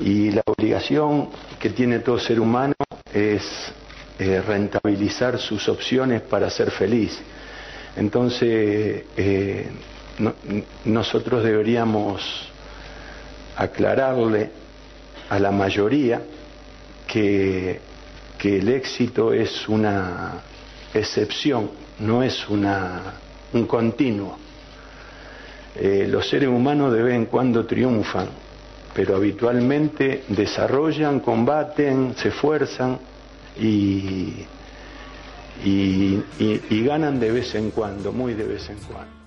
Y 0.00 0.30
la 0.30 0.42
obligación 0.46 1.28
que 1.58 1.70
tiene 1.70 1.98
todo 1.98 2.18
ser 2.18 2.40
humano 2.40 2.74
es 3.12 3.44
eh, 4.18 4.40
rentabilizar 4.40 5.38
sus 5.38 5.68
opciones 5.68 6.22
para 6.22 6.48
ser 6.48 6.70
feliz. 6.70 7.20
Entonces, 7.96 9.04
eh, 9.16 9.68
nosotros 10.84 11.44
deberíamos 11.44 12.48
aclararle 13.56 14.50
a 15.28 15.38
la 15.38 15.50
mayoría 15.50 16.22
que, 17.06 17.80
que 18.38 18.58
el 18.58 18.68
éxito 18.68 19.32
es 19.32 19.68
una 19.68 20.34
excepción, 20.94 21.70
no 22.00 22.22
es 22.22 22.48
una, 22.48 23.02
un 23.52 23.66
continuo. 23.66 24.38
Eh, 25.74 26.06
los 26.08 26.28
seres 26.28 26.48
humanos 26.48 26.92
de 26.92 27.02
vez 27.02 27.14
en 27.14 27.26
cuando 27.26 27.66
triunfan, 27.66 28.28
pero 28.94 29.16
habitualmente 29.16 30.24
desarrollan, 30.28 31.20
combaten, 31.20 32.14
se 32.16 32.28
esfuerzan 32.28 32.98
y, 33.60 34.44
y, 35.64 36.22
y 36.38 36.84
ganan 36.84 37.20
de 37.20 37.30
vez 37.30 37.54
en 37.54 37.70
cuando, 37.70 38.12
muy 38.12 38.34
de 38.34 38.44
vez 38.44 38.68
en 38.70 38.78
cuando. 38.78 39.17